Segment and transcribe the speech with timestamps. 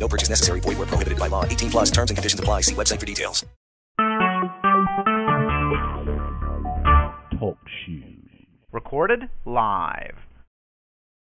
[0.00, 0.60] No purchase necessary.
[0.60, 1.44] Void where prohibited by law.
[1.44, 2.62] 18 plus terms and conditions apply.
[2.62, 3.44] See website for details.
[7.38, 8.28] Talk shoes.
[8.72, 10.16] Recorded live.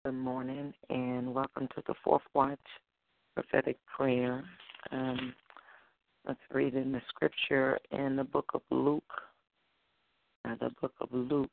[0.04, 2.58] Good morning and welcome to the fourth watch
[3.34, 4.44] prophetic prayer.
[4.90, 5.34] Um,
[6.26, 9.02] let's read in the scripture in the book of Luke,
[10.44, 11.50] uh, the book of Luke,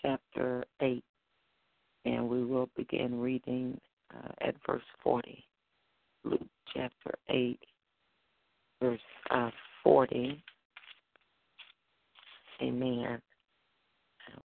[0.00, 1.04] chapter 8,
[2.06, 3.78] and we will begin reading
[4.14, 5.44] uh, at verse 40.
[6.24, 6.40] Luke
[6.74, 7.58] chapter 8,
[8.82, 9.50] verse uh,
[9.82, 10.42] 40.
[12.62, 13.20] Amen.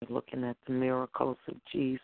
[0.00, 2.00] We're looking at the miracles of Jesus.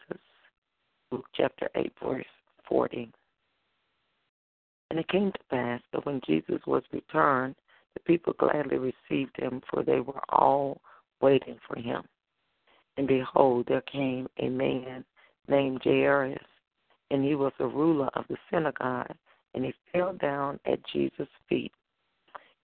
[1.11, 2.25] Luke chapter 8, verse
[2.69, 3.11] 40.
[4.91, 7.55] And it came to pass that when Jesus was returned,
[7.95, 10.81] the people gladly received him, for they were all
[11.21, 12.03] waiting for him.
[12.97, 15.05] And behold, there came a man
[15.49, 16.39] named Jairus,
[17.11, 19.15] and he was a ruler of the synagogue,
[19.55, 21.73] and he fell down at Jesus' feet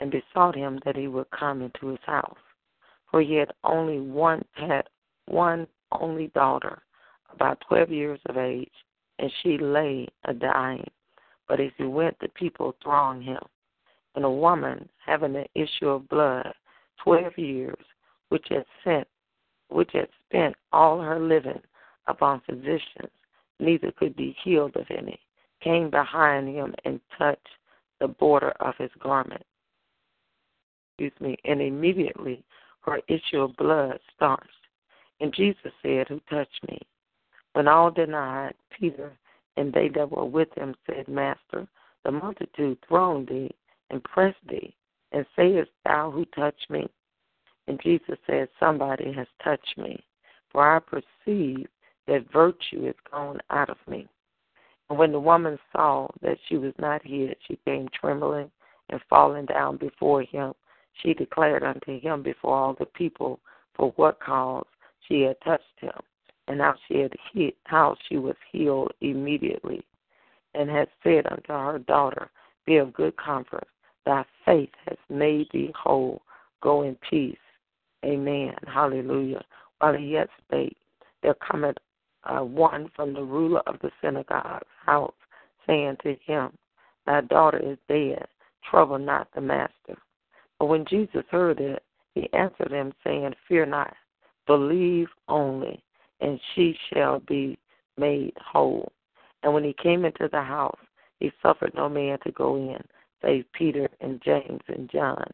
[0.00, 2.38] and besought him that he would come into his house.
[3.10, 4.88] For he had only one had
[5.27, 6.83] one only daughter,
[7.33, 8.72] about twelve years of age,
[9.18, 10.88] and she lay a dying.
[11.48, 13.42] But as he went, the people thronged him.
[14.14, 16.52] And a woman having an issue of blood
[17.02, 17.84] twelve years,
[18.28, 19.06] which had sent
[19.68, 21.61] which had spent all her living
[22.08, 23.11] upon physicians,
[23.61, 25.20] neither could be healed of any,
[25.61, 27.48] came behind him and touched
[28.00, 29.44] the border of his garment.
[30.98, 32.44] Excuse me, and immediately
[32.83, 34.50] her issue of blood starts.
[35.20, 36.78] And Jesus said, Who touched me?
[37.52, 39.12] When all denied, Peter
[39.57, 41.67] and they that were with him said, Master,
[42.05, 43.51] the multitude throng thee
[43.90, 44.74] and press thee,
[45.13, 46.89] and sayest thou who touched me?
[47.67, 50.02] And Jesus said, Somebody has touched me,
[50.51, 51.67] for I perceive
[52.07, 54.08] that virtue is gone out of me.
[54.90, 58.51] And when the woman saw that she was not hid, she came trembling
[58.89, 60.52] and falling down before him.
[61.01, 63.39] She declared unto him before all the people
[63.74, 64.67] for what cause
[65.06, 65.98] she had touched him,
[66.48, 69.84] and how she had hit, how she was healed immediately,
[70.55, 72.28] and had said unto her daughter,
[72.67, 73.68] Be of good comfort,
[74.05, 76.20] thy faith has made thee whole.
[76.62, 77.39] Go in peace.
[78.05, 78.55] Amen.
[78.67, 79.45] Hallelujah.
[79.78, 80.77] While he yet spake,
[81.22, 81.78] there cometh
[82.25, 85.14] uh, one from the ruler of the synagogue's house,
[85.67, 86.51] saying to him,
[87.07, 88.27] Thy daughter is dead.
[88.69, 89.97] Trouble not the master.
[90.58, 91.83] But when Jesus heard it,
[92.14, 93.95] he answered them, saying, Fear not,
[94.47, 95.83] believe only,
[96.20, 97.58] and she shall be
[97.97, 98.92] made whole.
[99.42, 100.79] And when he came into the house,
[101.19, 102.79] he suffered no man to go in,
[103.23, 105.25] save Peter and James and John,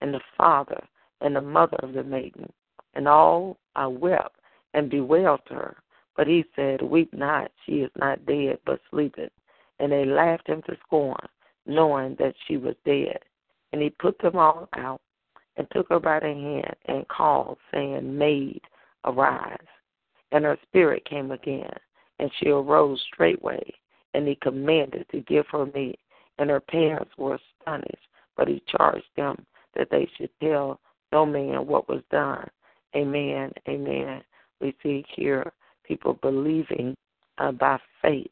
[0.00, 0.82] and the father
[1.20, 2.50] and the mother of the maiden.
[2.94, 4.36] And all I wept
[4.74, 5.76] and bewailed her.
[6.16, 9.32] But he said, Weep not, she is not dead, but sleepeth.
[9.80, 11.26] And they laughed him to scorn,
[11.66, 13.18] knowing that she was dead.
[13.72, 15.00] And he put them all out
[15.56, 18.60] and took her by the hand and called, saying, Maid,
[19.04, 19.56] arise.
[20.30, 21.72] And her spirit came again,
[22.18, 23.62] and she arose straightway.
[24.14, 25.98] And he commanded to give her meat.
[26.38, 29.44] And her parents were astonished, but he charged them
[29.76, 30.80] that they should tell
[31.12, 32.48] no man what was done.
[32.96, 33.52] Amen.
[33.68, 34.22] Amen.
[34.60, 35.52] We see here
[35.86, 36.96] people believing
[37.38, 38.30] uh, by faith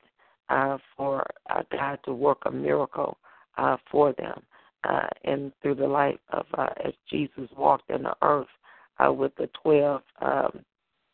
[0.48, 3.16] uh, for uh, God to work a miracle
[3.58, 4.42] uh, for them.
[4.84, 8.48] Uh, and through the life of uh, as Jesus walked in the earth
[8.98, 10.64] uh, with the twelve, um,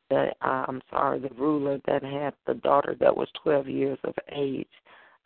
[0.08, 4.14] the uh, I'm sorry, the ruler that had the daughter that was twelve years of
[4.32, 4.66] age,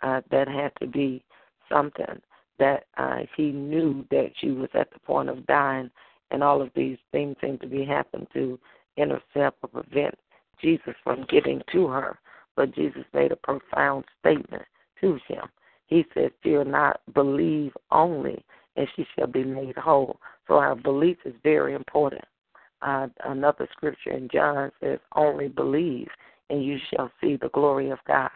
[0.02, 1.22] uh, that had to be
[1.70, 2.20] something
[2.58, 5.90] that uh, he knew that she was at the point of dying,
[6.32, 8.58] and all of these things seemed to be happening to
[8.96, 10.14] intercept or prevent
[10.60, 12.18] Jesus from giving to her.
[12.56, 14.62] But Jesus made a profound statement
[15.00, 15.44] to him.
[15.86, 18.44] He said, Fear not, believe only,
[18.76, 20.18] and she shall be made whole.
[20.48, 22.24] So our belief is very important.
[22.82, 26.08] Uh, another scripture in John says, Only believe,
[26.50, 28.30] and you shall see the glory of God.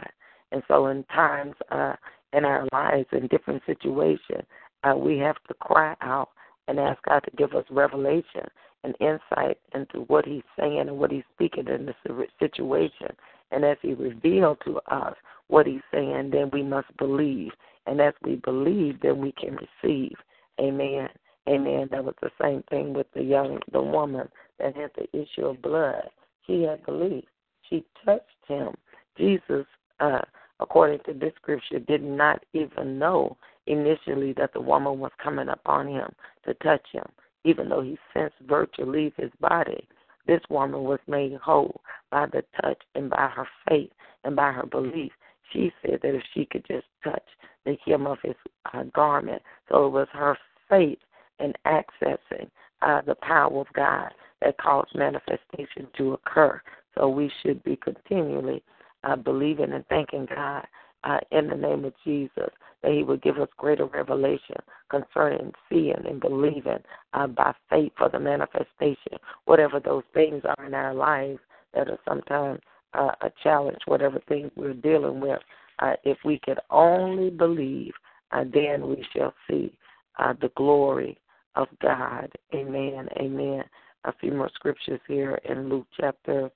[0.53, 1.95] And so, in times uh,
[2.33, 4.45] in our lives, in different situations,
[4.85, 6.31] uh, we have to cry out
[6.69, 8.43] and ask God to give us revelation
[8.87, 13.09] and insight into what He's saying and what He's speaking in the situation.
[13.50, 15.15] And as He revealed to us
[15.49, 17.50] what He's saying, then we must believe.
[17.87, 20.17] And as we believe, then we can receive.
[20.61, 21.09] Amen.
[21.49, 21.88] Amen.
[21.91, 24.29] That was the same thing with the young the woman
[24.59, 26.03] that had the issue of blood.
[26.47, 27.25] She had belief.
[27.69, 28.75] She touched him.
[29.17, 29.67] Jesus,
[30.00, 30.21] uh,
[30.61, 33.37] according to this scripture, did not even know
[33.67, 36.09] initially that the woman was coming upon him
[36.44, 37.06] to touch him,
[37.46, 39.87] even though he sensed virtue leave his body.
[40.26, 43.93] This woman was made whole by the touch and by her faith
[44.25, 45.12] and by her belief.
[45.52, 47.22] She said that if she could just touch
[47.64, 48.34] the hem of his
[48.75, 49.40] uh, garment,
[49.70, 50.37] so it was her
[50.69, 50.98] faith
[51.38, 52.50] in accessing
[52.82, 54.10] uh, the power of God
[54.43, 56.60] that caused manifestation to occur.
[56.96, 58.64] So we should be continually
[59.04, 60.66] uh, believing and thanking God
[61.06, 62.50] uh, in the name of Jesus
[62.82, 64.56] that He would give us greater revelation
[64.91, 66.79] concerning seeing and believing
[67.14, 71.38] uh, by faith for the manifestation, whatever those things are in our lives
[71.75, 72.61] that are sometimes
[72.94, 75.41] uh, a challenge, whatever things we're dealing with.
[75.79, 77.93] Uh, if we could only believe,
[78.32, 79.73] uh, then we shall see
[80.19, 81.19] uh, the glory
[81.55, 82.31] of God.
[82.55, 83.08] Amen.
[83.19, 83.62] Amen.
[84.05, 86.50] A few more scriptures here in Luke chapter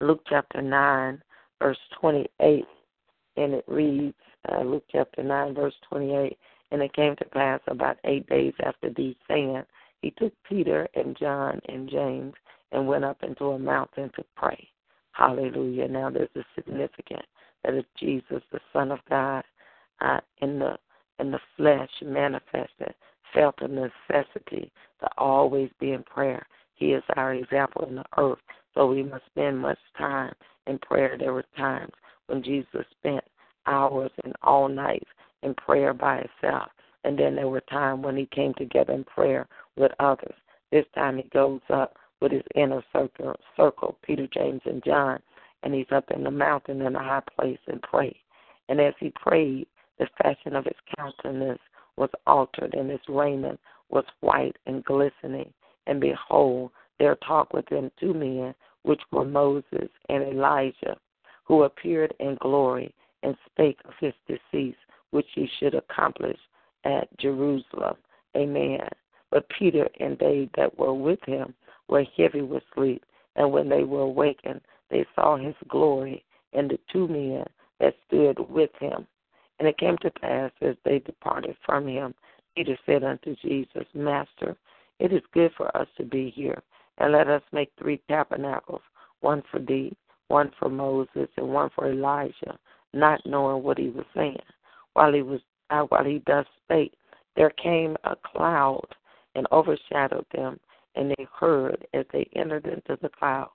[0.00, 1.22] Luke chapter nine,
[1.60, 2.64] verse twenty eight,
[3.40, 4.14] and it reads
[4.50, 6.38] uh, Luke chapter nine, verse twenty eight.
[6.72, 9.64] And it came to pass about eight days after these saying,
[10.02, 12.34] he took Peter and John and James
[12.70, 14.68] and went up into a mountain to pray.
[15.12, 15.88] Hallelujah.
[15.88, 17.26] Now there's a significance
[17.64, 19.42] that if Jesus, the Son of God,
[20.00, 20.78] uh, in the
[21.18, 22.94] in the flesh manifested,
[23.34, 26.46] felt a necessity to always be in prayer.
[26.74, 28.38] He is our example in the earth,
[28.74, 30.32] so we must spend much time
[30.66, 31.16] in prayer.
[31.18, 31.92] There were times
[32.28, 33.24] when Jesus spent
[33.66, 35.08] hours and all nights
[35.42, 36.70] in prayer by himself,
[37.04, 39.46] and then there were times when he came together in prayer
[39.76, 40.34] with others.
[40.70, 45.18] This time he goes up with his inner circle, circle Peter, James, and John,
[45.62, 48.14] and he's up in the mountain in a high place and pray.
[48.68, 49.66] And as he prayed,
[49.98, 51.60] the fashion of his countenance
[51.96, 53.58] was altered, and his raiment
[53.90, 55.52] was white and glistening.
[55.86, 60.96] And behold, there talked with him two men, which were Moses and Elijah,
[61.44, 64.76] who appeared in glory and spake of his decease,
[65.10, 66.38] which he should accomplish
[66.84, 67.96] at Jerusalem.
[68.36, 68.88] Amen.
[69.30, 71.54] But Peter and they that were with him
[71.88, 73.04] were heavy with sleep,
[73.36, 77.44] and when they were awakened, they saw his glory and the two men
[77.78, 79.06] that stood with him.
[79.58, 82.14] And it came to pass as they departed from him,
[82.56, 84.56] Peter said unto Jesus, Master,
[84.98, 86.62] it is good for us to be here,
[86.98, 88.82] and let us make three tabernacles,
[89.20, 89.96] one for thee,
[90.28, 92.58] one for Moses, and one for Elijah,
[92.92, 94.40] not knowing what he was saying.
[94.94, 95.40] While he was
[95.70, 96.94] uh, while he thus spake,
[97.36, 98.86] there came a cloud
[99.34, 100.58] and overshadowed them,
[100.96, 103.50] and they heard as they entered into the cloud.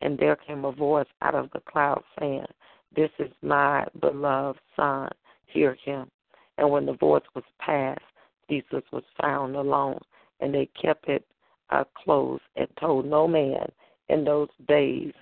[0.00, 2.46] And there came a voice out of the cloud saying,
[2.94, 5.10] This is my beloved Son,
[5.46, 6.10] hear him.
[6.56, 8.00] And when the voice was past,
[8.48, 10.00] Jesus was found alone,
[10.40, 11.24] and they kept it
[11.70, 13.70] uh, closed and told no man
[14.08, 15.12] in those days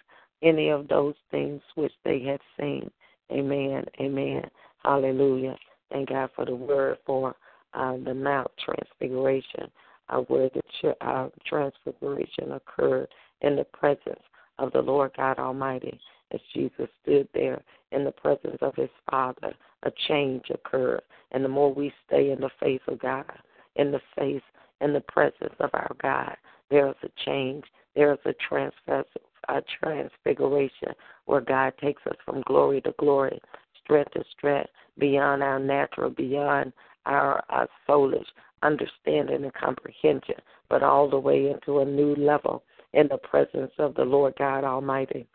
[0.42, 2.90] any of those things which they had seen.
[3.32, 3.84] Amen.
[4.00, 4.42] Amen.
[4.82, 5.56] Hallelujah.
[5.90, 7.34] Thank God for the word for
[7.74, 9.70] uh, the Mount Transfiguration,
[10.08, 13.08] uh, where the uh, transfiguration occurred
[13.42, 14.20] in the presence
[14.58, 15.98] of the Lord God Almighty
[16.32, 17.62] as Jesus stood there
[17.92, 21.02] in the presence of his Father, a change occurred.
[21.32, 23.30] And the more we stay in the face of God,
[23.76, 24.42] in the face
[24.80, 26.36] in the presence of our God,
[26.70, 27.64] there is a change.
[27.94, 29.04] There is a transfer,
[29.48, 30.88] a transfiguration
[31.26, 33.40] where God takes us from glory to glory,
[33.82, 36.72] strength to strength, beyond our natural, beyond
[37.04, 38.26] our, our soulish
[38.62, 40.36] understanding and comprehension,
[40.68, 44.64] but all the way into a new level in the presence of the Lord God
[44.64, 45.26] Almighty.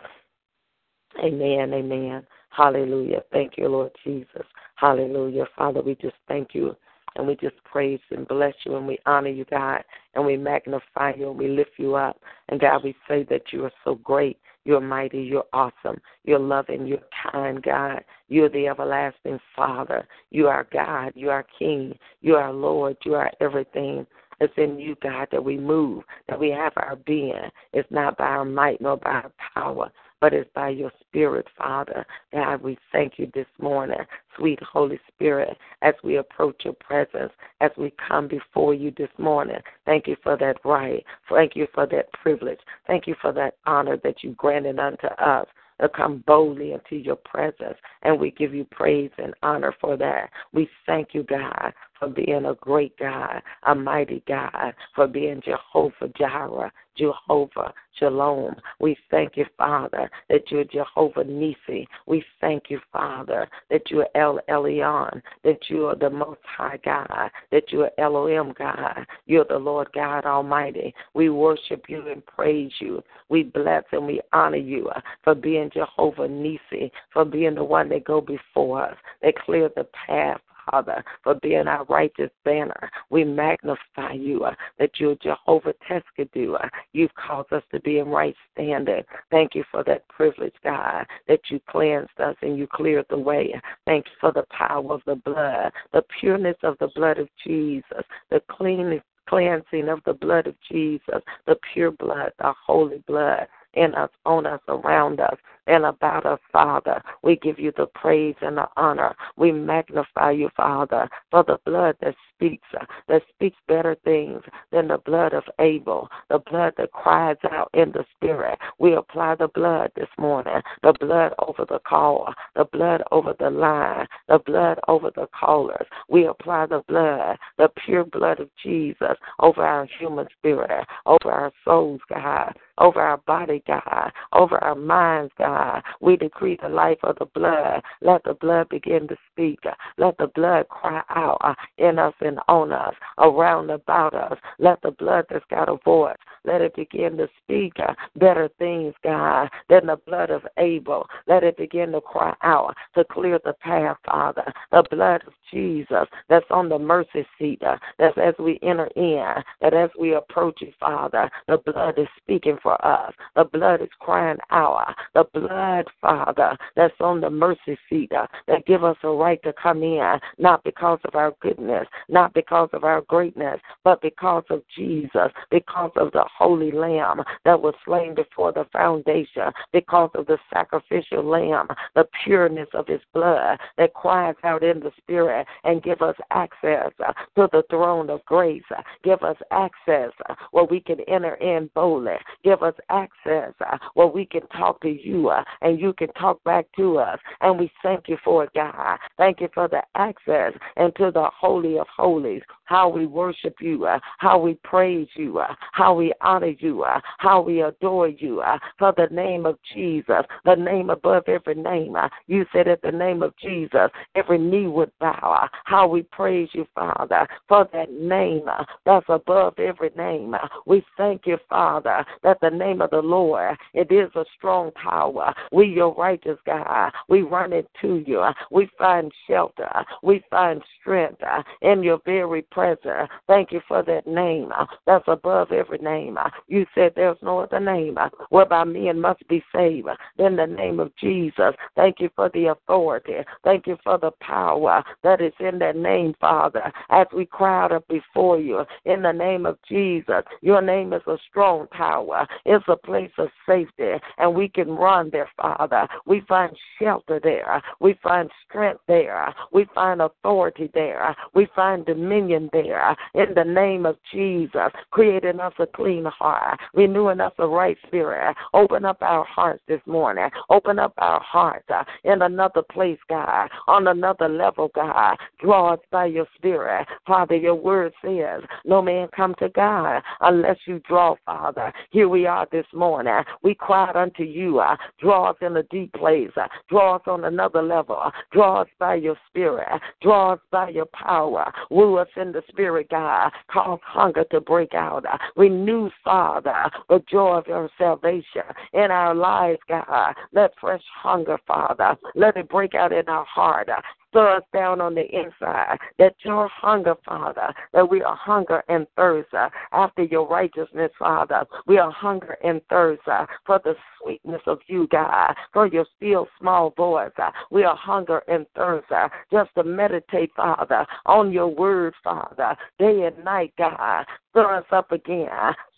[1.23, 1.73] Amen.
[1.73, 2.25] Amen.
[2.49, 3.21] Hallelujah.
[3.31, 4.45] Thank you, Lord Jesus.
[4.75, 5.45] Hallelujah.
[5.55, 6.75] Father, we just thank you
[7.15, 9.83] and we just praise and bless you and we honor you, God,
[10.15, 12.19] and we magnify you and we lift you up.
[12.49, 14.37] And God, we say that you are so great.
[14.63, 15.21] You're mighty.
[15.21, 15.99] You're awesome.
[16.23, 16.85] You're loving.
[16.85, 16.99] You're
[17.31, 18.03] kind, God.
[18.29, 20.07] You're the everlasting Father.
[20.29, 21.13] You are God.
[21.15, 21.97] You are King.
[22.21, 22.97] You are Lord.
[23.03, 24.05] You are everything.
[24.39, 27.51] It's in you, God, that we move, that we have our being.
[27.73, 29.91] It's not by our might nor by our power,
[30.21, 32.05] but it's by your Spirit, Father.
[32.31, 33.97] God, we thank you this morning,
[34.37, 39.57] sweet Holy Spirit, as we approach your presence, as we come before you this morning.
[39.85, 41.03] Thank you for that right.
[41.29, 42.59] Thank you for that privilege.
[42.87, 45.47] Thank you for that honor that you granted unto us
[45.81, 47.77] to come boldly into your presence.
[48.03, 50.29] And we give you praise and honor for that.
[50.53, 56.11] We thank you, God, for being a great God, a mighty God, for being Jehovah
[56.17, 58.55] Jireh, Jehovah Shalom.
[58.79, 61.87] We thank you, Father, that you're Jehovah Nisi.
[62.07, 67.29] We thank you, Father, that you're El Elyon, that you are the Most High God,
[67.51, 69.05] that you are Elohim God.
[69.27, 70.95] You're the Lord God Almighty.
[71.13, 73.03] We worship you and praise you.
[73.29, 77.89] We bless and we honor you uh, for being Jehovah Nisi, for being the one
[77.89, 82.89] that go before us, that clear the path Father, for being our righteous banner.
[83.09, 86.55] We magnify you uh, that you're Jehovah Tsidkenu.
[86.63, 89.03] Uh, you've caused us to be in right standing.
[89.29, 93.53] Thank you for that privilege, God, that you cleansed us and you cleared the way.
[93.85, 98.03] Thank you for the power of the blood, the pureness of the blood of Jesus,
[98.29, 103.95] the cleanness cleansing of the blood of Jesus, the pure blood, the holy blood in
[103.95, 105.37] us, on us, around us,
[105.67, 107.01] and about us, Father.
[107.23, 109.15] We give you the praise and the honor.
[109.37, 114.41] We magnify you, Father, for the blood that speaks, uh, that speaks better things
[114.71, 118.57] than the blood of Abel, the blood that cries out in the spirit.
[118.79, 123.49] We apply the blood this morning, the blood over the call, the blood over the
[123.49, 125.85] line, the blood over the callers.
[126.09, 131.51] We apply the blood, the pure blood of Jesus over our human spirit, over our
[131.63, 135.50] souls, God, over our body, God, over our minds, God.
[135.99, 137.81] We decree the life of the blood.
[138.01, 139.59] Let the blood begin to speak.
[139.97, 144.37] Let the blood cry out uh, in us and on us, around about us.
[144.59, 148.93] Let the blood that's got a voice, let it begin to speak uh, better things,
[149.03, 151.07] God, than the blood of Abel.
[151.27, 154.51] Let it begin to cry out to clear the path, Father.
[154.71, 159.43] The blood of Jesus that's on the mercy seat, uh, that's as we enter in,
[159.61, 163.13] that as we approach you, Father, the blood is speaking for us.
[163.35, 164.95] The blood is crying out.
[165.13, 169.53] The blood, Father, that's on the mercy seat uh, that give us a right to
[169.53, 174.63] come in, not because of our goodness, not because of our greatness, but because of
[174.75, 180.37] Jesus, because of the holy lamb that was slain before the foundation, because of the
[180.53, 186.01] sacrificial lamb, the pureness of his blood that cries out in the spirit and give
[186.01, 188.63] us access uh, to the throne of grace.
[188.75, 192.15] Uh, give us access uh, where we can enter in boldly.
[192.43, 196.43] Give us access uh, where we can talk to you uh, and you can talk
[196.43, 197.19] back to us.
[197.41, 198.97] And we thank you for it, God.
[199.17, 203.99] Thank you for the access into the Holy of Holies, how we worship you, uh,
[204.17, 206.85] how we praise you, how we honor you,
[207.17, 208.41] how we adore you,
[208.77, 211.95] for the name of Jesus, the name above every name.
[212.27, 215.30] You said at the name of Jesus, every knee would bow.
[215.65, 218.45] How we praise you, Father, for that name
[218.85, 220.35] that's above every name.
[220.65, 225.33] We thank you, Father, that the name of the Lord, it is a strong power.
[225.51, 228.23] We, your righteous God, we run into you.
[228.51, 229.71] We find shelter.
[230.03, 231.21] We find strength
[231.61, 233.09] in your very presence.
[233.27, 234.51] Thank you for that name
[234.85, 236.17] that's above every name.
[236.47, 237.97] You said there's no other name
[238.29, 241.53] whereby men must be saved than the name of Jesus.
[241.75, 243.17] Thank you for the authority.
[243.43, 247.87] Thank you for the power that is in that name, Father, as we crowd up
[247.87, 250.23] before you in the name of Jesus.
[250.41, 252.27] Your name is a strong tower.
[252.45, 255.87] It's a place of safety, and we can run there, Father.
[256.05, 257.61] We find shelter there.
[257.79, 259.33] We find strength there.
[259.51, 261.15] We find authority there.
[261.33, 262.95] We find dominion there.
[263.13, 268.35] In the name of Jesus, creating us a clean heart, renewing us a right spirit.
[268.53, 270.29] Open up our hearts this morning.
[270.49, 275.10] Open up our hearts uh, in another place, God, on another level, God.
[275.39, 276.87] Draw us by your spirit.
[277.05, 281.71] Father, your word says, no man come to God unless you draw, Father.
[281.91, 283.23] Here we are this morning.
[283.43, 284.59] We cried unto you.
[284.59, 286.31] Uh, draw us in a deep place.
[286.35, 287.97] Uh, draw us on another level.
[288.01, 289.67] Uh, draw us by your spirit.
[289.71, 291.51] Uh, draw us by your power.
[291.69, 293.31] Woo us in the spirit, God.
[293.51, 295.05] Cause hunger to break out.
[295.05, 300.13] Uh, renew, Father, the joy of your salvation in our lives, God.
[300.33, 303.69] Let fresh hunger, Father, let it break out in our heart.
[304.11, 305.77] Stir us down on the inside.
[305.97, 311.45] That your hunger, Father, that we are hunger and thirst uh, after your righteousness, Father.
[311.65, 316.27] We are hunger and thirst uh, for the sweetness of you, God, for your still
[316.39, 317.11] small voice.
[317.17, 318.87] Uh, we are hunger and thirst
[319.31, 324.05] just to meditate, Father, on your word, Father, day and night, God.
[324.31, 325.29] Stir us up again.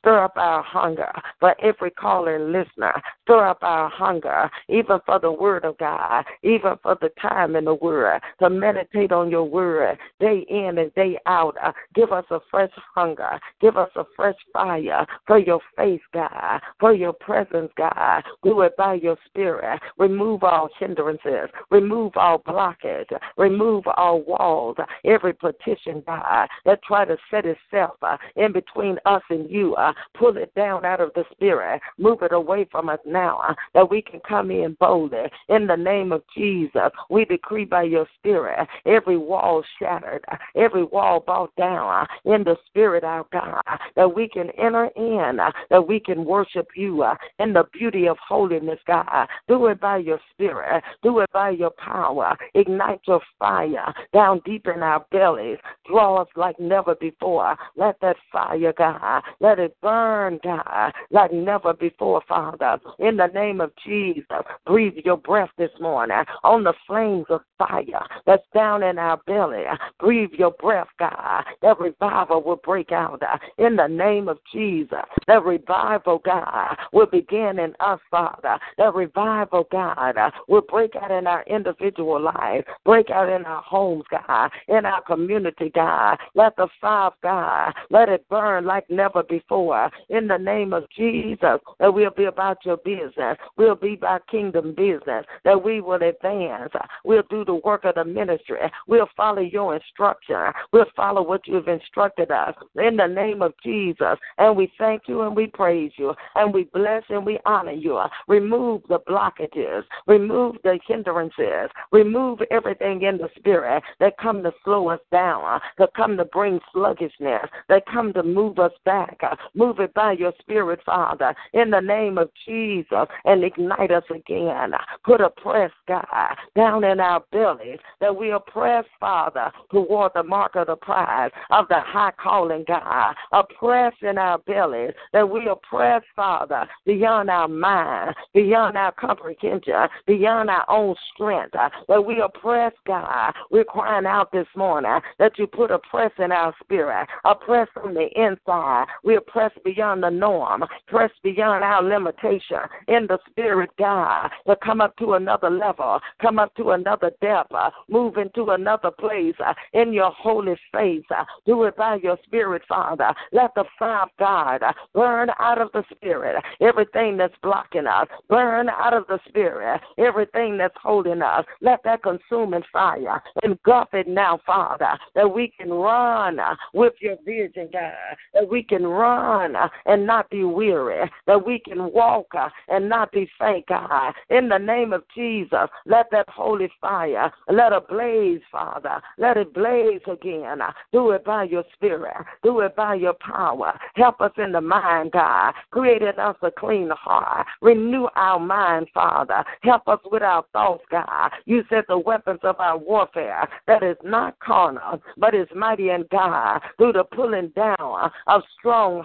[0.03, 2.91] Stir up our hunger for every caller and listener.
[3.21, 7.63] Stir up our hunger, even for the word of God, even for the time in
[7.63, 11.55] the word, to meditate on your word day in and day out.
[11.63, 13.39] Uh, give us a fresh hunger.
[13.61, 18.23] Give us a fresh fire for your face, God, for your presence, God.
[18.43, 19.79] Do it by your spirit.
[19.97, 21.49] Remove all hindrances.
[21.71, 23.17] Remove all blockage.
[23.37, 24.75] Remove all walls.
[25.05, 29.77] Every petition, God, that try to set itself uh, in between us and you.
[30.17, 31.81] Pull it down out of the spirit.
[31.97, 35.23] Move it away from us now uh, that we can come in boldly.
[35.49, 40.83] In the name of Jesus, we decree by your spirit every wall shattered, uh, every
[40.83, 43.61] wall brought down uh, in the spirit, our God,
[43.95, 47.03] that we can enter in, that we can worship you
[47.39, 49.27] in the beauty of holiness, God.
[49.47, 50.83] Do it by your spirit.
[51.01, 52.35] Do it by your power.
[52.53, 55.57] Ignite your fire down deep in our bellies.
[55.87, 57.55] Draw us like never before.
[57.75, 62.79] Let that fire, God, let it burn, God, uh, like never before, Father.
[62.99, 64.25] In the name of Jesus,
[64.65, 69.63] breathe your breath this morning on the flames of fire that's down in our belly.
[69.99, 71.43] Breathe your breath, God.
[71.61, 74.97] That revival will break out uh, in the name of Jesus.
[75.27, 78.57] That revival, God, will begin in us, Father.
[78.77, 83.61] That revival, God, uh, will break out in our individual lives, break out in our
[83.61, 86.17] homes, God, in our community, God.
[86.35, 89.72] Let the fire, God, let it burn like never before.
[90.09, 93.37] In the name of Jesus, that we'll be about your business.
[93.57, 95.25] We'll be by kingdom business.
[95.43, 96.71] That we will advance.
[97.03, 98.59] We'll do the work of the ministry.
[98.87, 100.37] We'll follow your instruction.
[100.71, 102.55] We'll follow what you've instructed us.
[102.75, 104.17] In the name of Jesus.
[104.37, 106.13] And we thank you and we praise you.
[106.35, 108.01] And we bless and we honor you.
[108.27, 109.83] Remove the blockages.
[110.07, 111.69] Remove the hindrances.
[111.91, 116.59] Remove everything in the spirit that come to slow us down, that come to bring
[116.71, 119.19] sluggishness, that come to move us back.
[119.63, 124.73] Move it by your spirit, Father, in the name of Jesus, and ignite us again.
[125.05, 130.23] Put a press, God, down in our bellies that we are pressed, Father, toward the
[130.23, 133.15] mark of the prize of the high calling, God.
[133.31, 138.91] A press in our bellies that we are pressed, Father, beyond our mind, beyond our
[138.91, 141.55] comprehension, beyond our own strength.
[141.87, 143.33] That we are pressed, God.
[143.49, 147.69] We're crying out this morning that you put a press in our spirit, a press
[147.73, 148.87] from the inside.
[149.05, 154.55] We are pressed beyond the norm, pressed beyond our limitation in the spirit, God, to
[154.63, 159.35] come up to another level, come up to another depth, uh, move into another place
[159.45, 161.03] uh, in your holy face.
[161.15, 163.13] Uh, do it by your spirit, Father.
[163.31, 164.61] Let the fire of God
[164.93, 170.57] burn out of the spirit everything that's blocking us, burn out of the spirit everything
[170.57, 171.45] that's holding us.
[171.61, 176.39] Let that consuming fire engulf it now, Father, that we can run
[176.73, 177.93] with your vision, God,
[178.33, 182.87] that we can run uh, and not be weary, that we can walk uh, and
[182.87, 184.13] not be faint, God.
[184.29, 189.01] In the name of Jesus, let that holy fire, let it blaze, Father.
[189.17, 190.59] Let it blaze again.
[190.91, 192.15] Do it by your spirit.
[192.43, 193.77] Do it by your power.
[193.95, 195.53] Help us in the mind, God.
[195.71, 197.47] Create in us a clean heart.
[197.61, 199.43] Renew our mind, Father.
[199.61, 201.31] Help us with our thoughts, God.
[201.45, 206.05] You said the weapons of our warfare that is not carnal, but is mighty in
[206.11, 209.03] God through the pulling down of strongholds,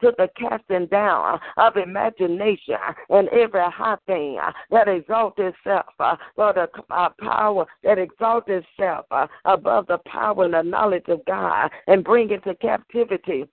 [0.00, 2.76] to the casting down of imagination
[3.08, 4.38] and every high thing
[4.70, 10.44] that exalts itself uh, for the uh, power that exalts itself uh, above the power
[10.44, 13.44] and the knowledge of God and bring into captivity.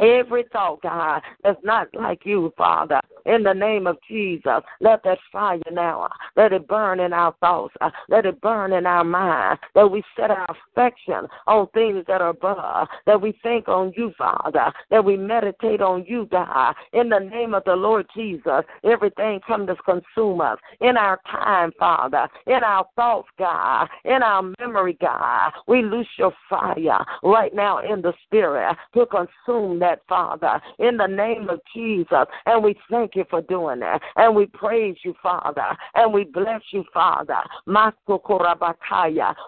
[0.00, 5.18] Every thought, God, that's not like you, Father, in the name of Jesus, let that
[5.32, 7.74] fire now, let it burn in our thoughts,
[8.08, 12.30] let it burn in our minds, that we set our affection on things that are
[12.30, 17.18] above, that we think on you, Father, that we meditate on you, God, in the
[17.18, 18.62] name of the Lord Jesus.
[18.84, 24.42] Everything come to consume us in our time, Father, in our thoughts, God, in our
[24.58, 25.52] memory, God.
[25.66, 31.06] We loose your fire right now in the spirit to consume that, Father, in the
[31.06, 32.26] name of Jesus.
[32.46, 34.00] And we thank you for doing that.
[34.16, 35.76] And we praise you, Father.
[35.94, 37.40] And we bless you, Father.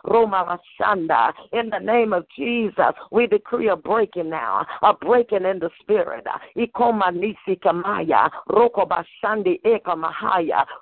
[0.05, 0.61] Roma
[1.53, 6.27] In the name of Jesus, we decree a breaking now, a breaking in the spirit.
[6.57, 9.97] Ikoma nisi kamaya, roko bashandi eka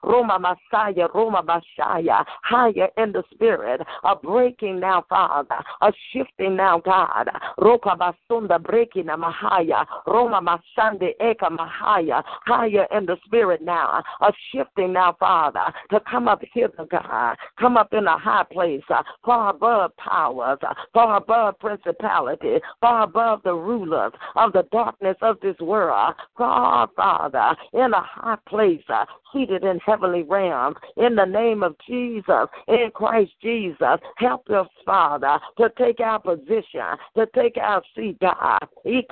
[0.03, 6.79] Roma Masaya, Roma Bashaya, higher in the spirit, a breaking now, Father, a shifting now,
[6.79, 7.29] God.
[7.59, 14.33] Roka basunda breaking mahaya, Roma Masande eka mahaya, higher fire in the spirit now, a
[14.53, 19.03] shifting now, Father, to come up here, God, come up in a high place, uh,
[19.25, 25.39] far above powers, uh, far above principality, far above the rulers of the darkness of
[25.41, 31.25] this world, far, Father, in a high place, uh, seated in heavenly realms, in the
[31.25, 37.57] name of Jesus, in Christ Jesus, help us, Father, to take our position, to take
[37.57, 39.03] our seat, God, to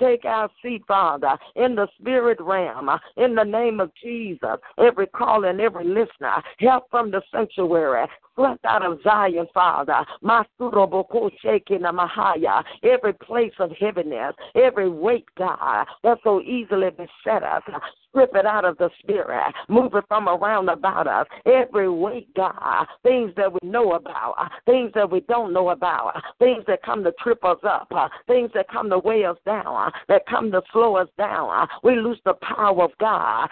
[0.00, 5.50] take our seat, Father, in the spirit realm, in the name of Jesus, every caller
[5.50, 10.04] and every listener, help from the sanctuary, Blessed out of Zion, Father.
[12.82, 17.62] Every place of heaviness, every weight, God, that so easily beset us.
[18.14, 19.52] Strip it out of the spirit.
[19.68, 21.26] Move it from around about us.
[21.46, 22.86] Every weight, God.
[23.02, 24.36] Things that we know about.
[24.66, 26.22] Things that we don't know about.
[26.38, 27.90] Things that come to trip us up.
[28.28, 29.90] Things that come to weigh us down.
[30.06, 31.66] That come to slow us down.
[31.82, 33.48] We lose the power of God.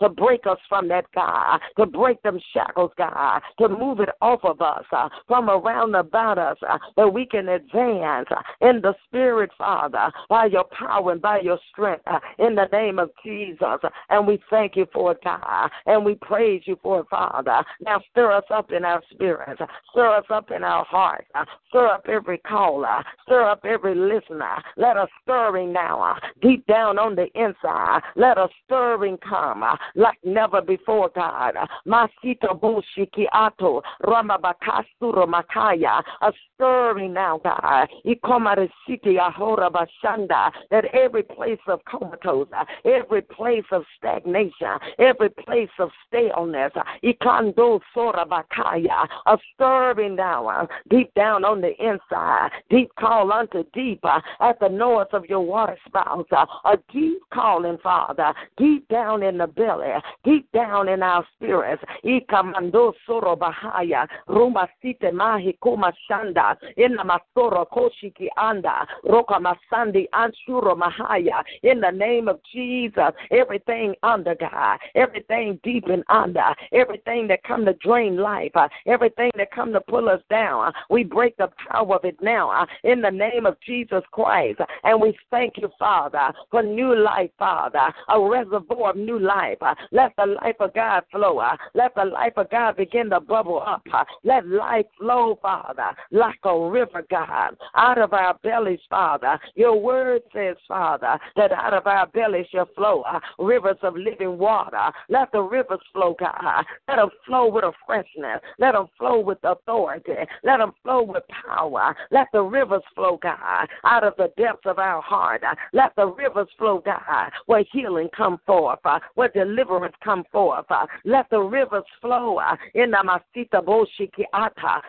[0.00, 1.58] To break us from that, God.
[1.76, 3.40] To break them shackles, God.
[3.58, 4.84] To move it off of us.
[5.26, 6.58] From around about us.
[6.96, 8.28] That we can advance
[8.60, 10.12] in the spirit, Father.
[10.28, 13.78] By your power and by your strength Uh, in the name of Jesus.
[14.10, 15.70] And we thank you for it, God.
[15.86, 17.64] And we praise you for it, Father.
[17.80, 19.62] Now stir us up in our spirits.
[19.90, 21.28] Stir us up in our hearts.
[21.68, 23.02] Stir up every caller.
[23.22, 24.62] Stir up every listener.
[24.76, 28.00] Let us stirring now, uh, deep down on the inside.
[28.16, 31.54] Let us stirring come uh, like never before, God.
[31.86, 36.02] Masita bushiki ato ramabakasuro makaya.
[36.20, 37.88] A stirring now, God.
[38.04, 40.50] Ikoma rishiti ahora bashanda.
[40.70, 46.72] That every place of comatose, uh, every place of stagnation, every place of staleness.
[46.74, 53.64] Uh, ikando sorabakaya, a stirring down, uh, deep down on the inside, deep call unto
[53.72, 54.00] deep
[54.40, 59.46] at the north of your water spouts, a deep calling, Father, deep down in the
[59.46, 59.92] belly,
[60.24, 61.82] deep down in our spirits.
[62.04, 71.80] Ikamando sorobahaya, rumasite mahi kuma shanda, ina masoro koshiki anda, roka masandi anshuro mahaya, in
[71.80, 73.12] the name of Jesus.
[73.30, 79.30] Everything under God, everything deep and under, everything that come to drain life, uh, everything
[79.36, 82.66] that come to pull us down, uh, we break the power of it now uh,
[82.84, 84.60] in the name of Jesus Christ.
[84.84, 89.58] And we thank you, Father, for new life, Father, a reservoir of new life.
[89.90, 91.42] Let the life of God flow.
[91.74, 93.86] Let the life of God begin to bubble up.
[94.24, 99.38] Let life flow, Father, like a river, God, out of our bellies, Father.
[99.54, 104.38] Your word says, Father, that out of our belly shall flow uh, rivers of living
[104.38, 104.90] water.
[105.08, 106.64] Let the rivers flow, God.
[106.88, 108.40] Let them flow with a freshness.
[108.58, 110.12] Let them flow with authority.
[110.44, 111.94] Let them flow with power.
[112.10, 115.42] Let the rivers flow, God, out of the depths of our heart.
[115.72, 120.66] Let the rivers flow, God, where healing come forth, uh, where deliverance come forth.
[120.70, 123.62] Uh, let the rivers flow uh, in the Masita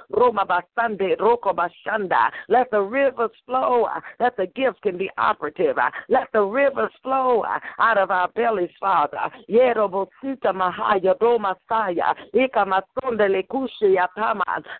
[0.09, 1.69] Roma Basande, Roko.
[2.49, 3.87] Let the rivers flow
[4.19, 5.77] that the gifts can be operative.
[6.09, 7.43] Let the rivers flow
[7.79, 9.17] out of our bellies, Father.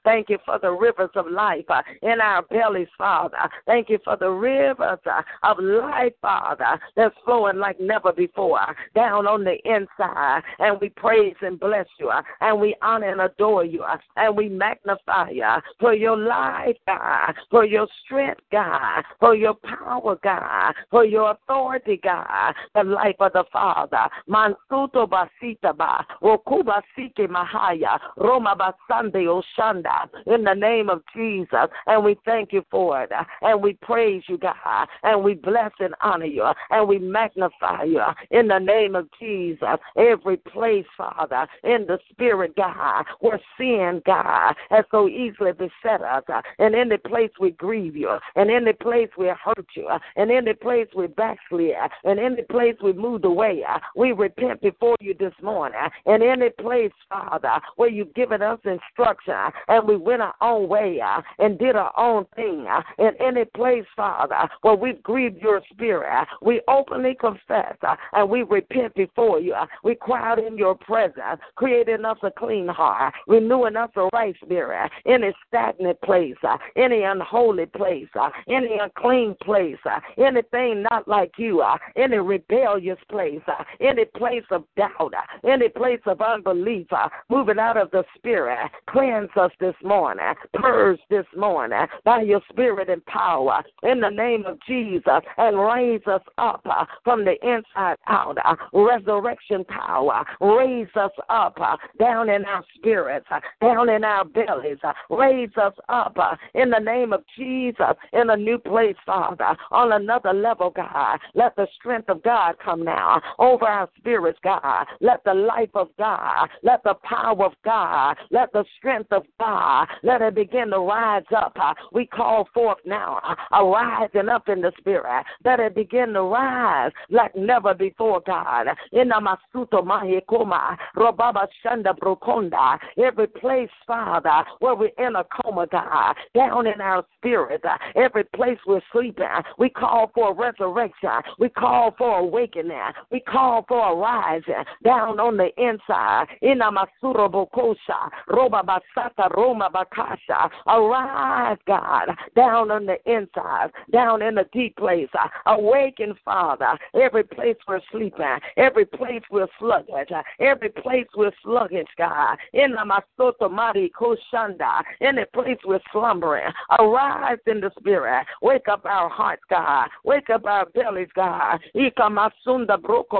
[0.03, 3.49] Thank you for the rivers of life uh, in our bellies, Father.
[3.65, 9.27] Thank you for the rivers uh, of life, Father, that's flowing like never before down
[9.27, 10.41] on the inside.
[10.59, 13.83] And we praise and bless you, uh, and we honor and adore you,
[14.15, 15.43] and we magnify you
[15.79, 21.82] for your life, God, for your strength, God, for your power, God, for your authority,
[22.01, 24.07] God, the life of the Father.
[24.29, 31.69] Mansuto basita ba, Rokuba sike mahaya, Roma basande oshanda, in the name of Jesus.
[31.87, 33.11] And we thank you for it.
[33.41, 34.87] And we praise you, God.
[35.03, 36.45] And we bless and honor you.
[36.69, 39.77] And we magnify you in the name of Jesus.
[39.97, 46.23] Every place, Father, in the Spirit, God, where sin, God, has so easily beset us.
[46.59, 48.17] And in the place we grieve you.
[48.35, 49.89] And in the place we hurt you.
[50.15, 51.72] And in the place we backslid.
[51.79, 53.63] Uh, and in the place we moved away.
[53.67, 55.79] Uh, we repent before you this morning.
[55.79, 59.33] Uh, and any place, Father, where you've given us instruction
[59.67, 60.99] and we went our own way
[61.39, 62.67] and did our own thing.
[62.99, 67.75] In any place, Father, where we've grieved your spirit, we openly confess
[68.13, 69.55] and we repent before you.
[69.83, 74.35] We cry out in your presence, creating us a clean heart, renewing us a right
[74.43, 74.91] spirit.
[75.05, 76.35] Any stagnant place,
[76.75, 78.07] any unholy place,
[78.47, 79.77] any unclean place,
[80.17, 85.69] anything not like you, uh, any rebellious place, uh, any place of doubt, uh, any
[85.69, 88.69] place of unbelief, uh, moving out of the spirit.
[88.89, 94.45] Cleanse us this morning, purge this morning by your spirit and power in the name
[94.45, 98.37] of Jesus and raise us up uh, from the inside out.
[98.43, 104.25] Uh, resurrection power, raise us up uh, down in our spirits, uh, down in our
[104.25, 108.95] bellies, uh, raise us up uh, in the name of Jesus in a new place,
[109.05, 111.19] Father, on another level, God.
[111.35, 114.85] Let the strength of God come now over our spirits, God.
[115.01, 119.87] Let the life of God, let the power of God, let the strength of God,
[120.03, 121.53] let it begin to rise up.
[121.59, 125.25] Uh, we call forth now uh, a rising up in the spirit.
[125.45, 128.67] Let it begin to rise like never before, God.
[128.91, 136.15] In Masuto Mahikoma, Robaba Shanda Brokonda, every place, Father, where we're in a coma, God,
[136.33, 139.25] down in our spirit, uh, every place we're sleeping,
[139.57, 141.09] we call for resurrection.
[141.43, 142.79] We call for awakening.
[143.11, 146.27] We call for a rising down on the inside.
[146.41, 150.49] In Masuro Bokosha, Roba Basata Roma Bakasha.
[150.67, 155.09] Arise, God, down on the inside, down in the deep place.
[155.45, 162.37] Awaken, Father, every place we're sleeping, every place we're sluggish, every place we're sluggish, God.
[162.53, 166.53] In the Masoto Mari Koshanda, any place we're slumbering.
[166.79, 168.25] Arise in the spirit.
[168.41, 169.89] Wake up our hearts, God.
[170.05, 171.32] Wake up our bellies, God.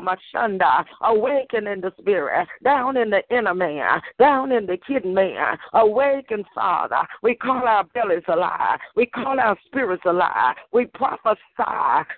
[0.02, 0.86] Mashanda.
[1.02, 2.48] Awaken in the spirit.
[2.64, 4.02] Down in the inner man.
[4.20, 5.58] Down in the hidden man.
[5.74, 7.02] Awaken, Father.
[7.22, 8.80] We call our bellies alive.
[8.96, 10.56] We call our spirits alive.
[10.72, 11.40] We prophesy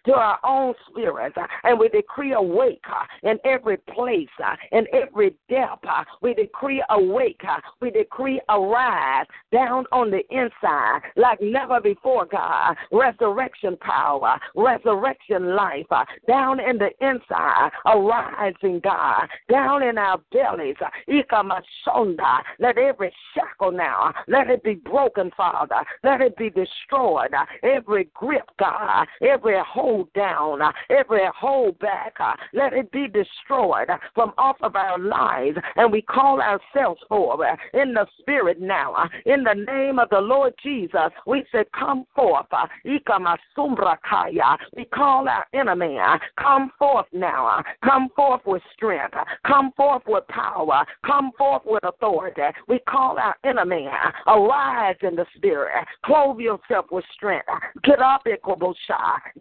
[0.06, 4.86] to our own spirits uh, and we decree awake uh, in every place, uh, in
[4.94, 5.86] every depth.
[6.22, 7.42] We decree awake.
[7.82, 12.76] We decree arise down on the inside like never before, God.
[12.92, 20.76] Resurrection power, resurrection life Uh, down in the inside, arising, God, down in our bellies.
[20.82, 20.90] Uh,
[22.60, 25.84] let every shackle now, let it be broken, Father.
[26.04, 27.34] Let it be destroyed.
[27.34, 32.16] Uh, every grip, God, every hold down, every hold back,
[32.54, 35.58] let it be destroyed from off of our lives.
[35.76, 39.10] And we call ourselves forward in the spirit now.
[39.26, 42.46] In the name of the Lord Jesus, we say, Come forth.
[42.84, 43.00] We
[44.86, 45.46] call our
[45.76, 46.00] enemy.
[46.00, 47.48] Uh, come forth now.
[47.48, 49.14] Uh, come forth with strength.
[49.14, 50.86] Uh, come forth with power.
[51.06, 52.42] Come forth with authority.
[52.68, 53.88] We call our enemy.
[54.28, 55.86] Arise in the spirit.
[56.06, 57.48] Clothe yourself with strength.
[57.84, 58.76] Get up, Ikobosha.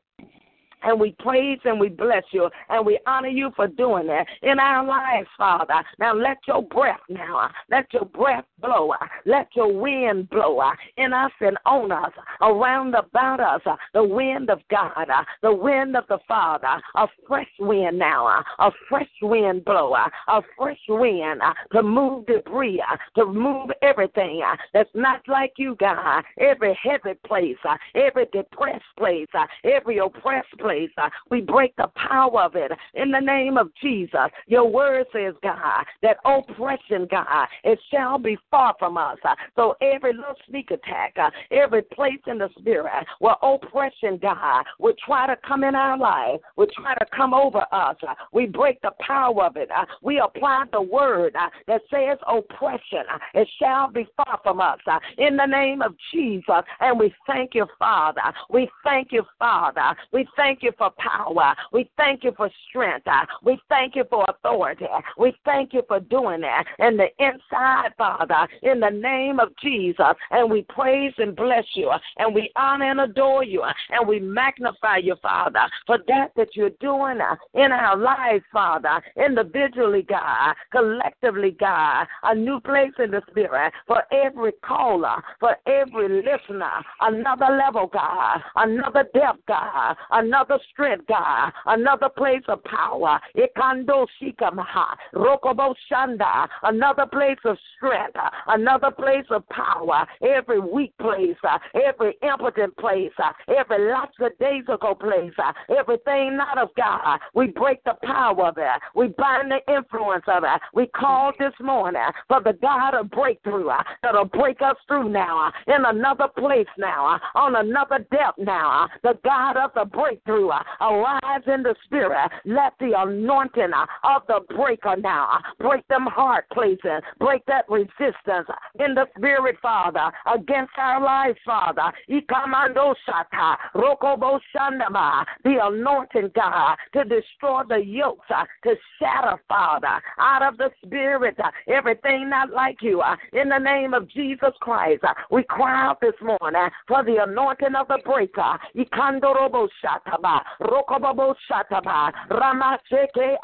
[0.81, 4.59] And we praise and we bless you and we honor you for doing that in
[4.59, 5.83] our lives, Father.
[5.99, 8.93] Now let your breath now, let your breath blow,
[9.25, 10.61] let your wind blow
[10.97, 12.11] in us and on us,
[12.41, 13.61] around about us,
[13.93, 15.07] the wind of God,
[15.41, 20.79] the wind of the Father, a fresh wind now, a fresh wind blow, a fresh
[20.87, 22.81] wind to move debris,
[23.15, 24.41] to move everything
[24.73, 27.57] that's not like you, God, every heavy place,
[27.95, 29.27] every depressed place,
[29.63, 30.89] every oppressed place place.
[30.97, 34.29] Uh, we break the power of it in the name of Jesus.
[34.47, 39.17] Your word says, God, that oppression, God, it shall be far from us.
[39.23, 44.63] Uh, so every little sneak attack, uh, every place in the spirit where oppression, God,
[44.77, 47.95] would try to come in our life, would try to come over us,
[48.31, 49.69] we break the power of it.
[50.01, 51.35] We apply the word
[51.67, 53.03] that says oppression,
[53.33, 54.79] it shall be far from us
[55.17, 56.63] in the name of Jesus.
[56.79, 58.21] And we thank you, Father.
[58.49, 59.95] We thank you, Father.
[60.11, 61.55] We thank thank you for power.
[61.71, 63.07] We thank you for strength.
[63.07, 64.85] Uh, we thank you for authority.
[65.17, 70.13] We thank you for doing that in the inside, Father, in the name of Jesus.
[70.31, 74.97] And we praise and bless you, and we honor and adore you, and we magnify
[74.97, 81.55] you, Father, for that that you're doing uh, in our lives, Father, individually, God, collectively,
[81.59, 87.89] God, a new place in the Spirit for every caller, for every listener, another level,
[87.91, 93.19] God, another depth, God, another strength, God, another place of power.
[93.35, 100.07] Ikando shikamaha, rokobo shanda, another place of strength, another place of power.
[100.21, 101.35] Every weak place,
[101.73, 103.11] every impotent place,
[103.47, 105.33] every ago place,
[105.77, 107.19] everything not of God.
[107.33, 108.81] We break the power of it.
[108.95, 110.61] We bind the influence of it.
[110.73, 113.69] We call this morning for the God of breakthrough
[114.03, 118.87] that'll break us through now in another place now, on another depth now.
[119.03, 122.31] The God of the breakthrough Uh, arise in the spirit.
[122.45, 127.65] Let the anointing uh, of the breaker now uh, break them hard places, break that
[127.69, 128.47] resistance
[128.79, 131.91] in the spirit, Father, against our lives, Father.
[132.09, 138.27] Ikamando shata, rokobo shandaba, the anointing God to destroy the yokes,
[138.63, 143.01] to shatter, Father, out of the spirit everything not like you.
[143.33, 147.87] In the name of Jesus Christ, we cry out this morning for the anointing of
[147.87, 148.57] the breaker.
[148.75, 150.28] Ikandorobo shataba,
[150.61, 152.11] rokobobo shataba,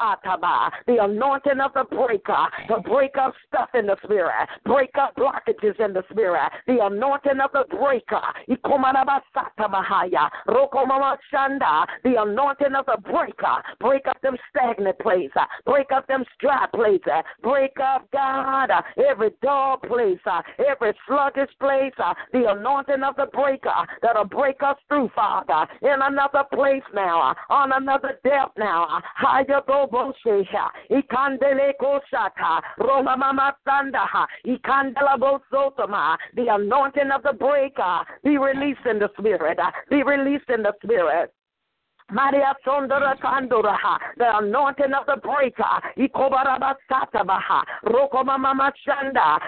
[0.00, 5.14] ataba, the anointing of the breaker to break up stuff in the spirit, break up
[5.16, 8.20] blockages in the spirit, the anointing of the breaker.
[8.48, 15.30] Ikomanaba satamahaya, rokomama shanda, the anointing of the breaker, break up them stagnant places,
[15.64, 18.70] break up them dry places, break up, God,
[19.08, 20.18] every dull place,
[20.58, 21.92] every sluggish place,
[22.32, 23.70] the anointing of the breaker
[24.02, 29.00] that'll break us through, Father, in another place now, on another depth now.
[29.16, 30.12] Haya go
[30.90, 34.06] ikandele koshata, roma mama sanda,
[34.46, 38.00] ikandela bosotoma, the anointing of the breaker.
[38.24, 39.58] Be released in the spirit,
[39.90, 41.32] be released in the spirit.
[42.12, 42.54] Maria
[44.16, 45.64] the anointing of the breaker,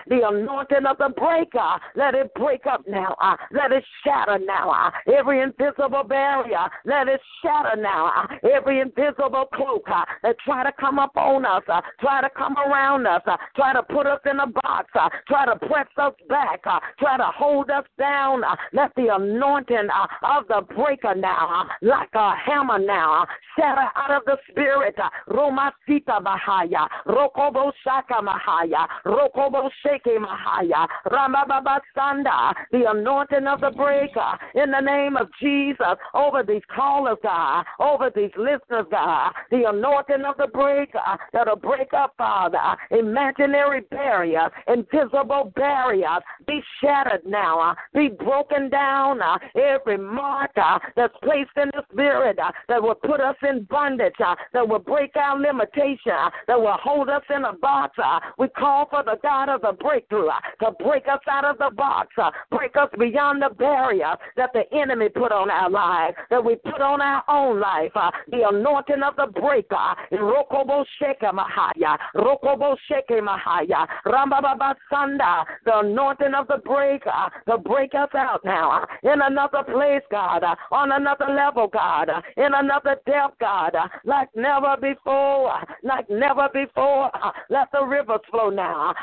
[0.09, 4.71] the anointing of the breaker, let it break up now, uh, let it shatter now,
[4.71, 10.65] uh, every invisible barrier, let it shatter now, uh, every invisible cloak uh, that try
[10.65, 14.07] to come up on us, uh, try to come around us, uh, try to put
[14.07, 14.91] us in a box,
[15.29, 16.63] try to press us back,
[16.99, 18.43] try to hold us down,
[18.73, 19.89] let the anointing
[20.23, 23.23] of the breaker now, like a hammer now.
[23.23, 24.95] Uh, Shatter out of the spirit.
[24.99, 26.87] Uh, Roma Sita Mahaya.
[27.07, 28.87] Rokobo Shaka Mahaya.
[29.05, 30.87] Rokobo Sheke Mahaya.
[31.07, 32.55] Ramababa Sanda.
[32.71, 34.39] The anointing of the breaker.
[34.55, 35.97] In the name of Jesus.
[36.15, 37.65] Over these callers, God.
[37.81, 39.33] Over these listeners, God.
[39.51, 41.01] The anointing of the breaker.
[41.33, 42.59] That'll break up, Father.
[42.91, 44.51] Imaginary barriers.
[44.69, 46.23] Invisible barriers.
[46.47, 47.61] Be shattered now.
[47.61, 49.21] Uh, be broken down.
[49.57, 54.35] Every marker that's placed in the spirit uh, that will put us in bondage, uh,
[54.53, 57.97] that will break our limitation, uh, that will hold us in a box.
[58.03, 61.59] Uh, we call for the God of the breakthrough uh, to break us out of
[61.59, 66.17] the box, uh, break us beyond the barrier that the enemy put on our lives,
[66.31, 67.93] that we put on our own life.
[67.95, 75.79] Uh, the anointing of the breaker, Rokobo Sheke Mahaya, Rokobo Sheke Mahaya, Rambaba Sanda, the
[75.79, 77.11] anointing of the breaker
[77.49, 82.09] to break us out now uh, in another place, God, uh, on another level, God,
[82.09, 87.11] uh, in another depth, God, uh, like never before, uh, like never before.
[87.17, 88.95] Uh, let the rivers flow now.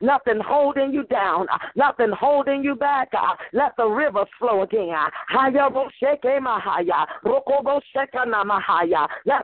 [0.00, 3.08] Nothing holding you down, uh, nothing holding you back.
[3.12, 4.94] Uh, let the rivers flow again.
[5.32, 5.54] Let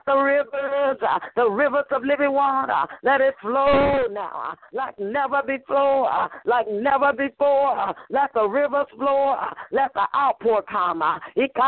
[0.07, 6.29] the rivers, uh, the rivers of living water, let it flow now, like never before,
[6.45, 7.95] like never before.
[8.11, 9.37] Let the rivers flow,
[9.71, 11.03] let the outpour come.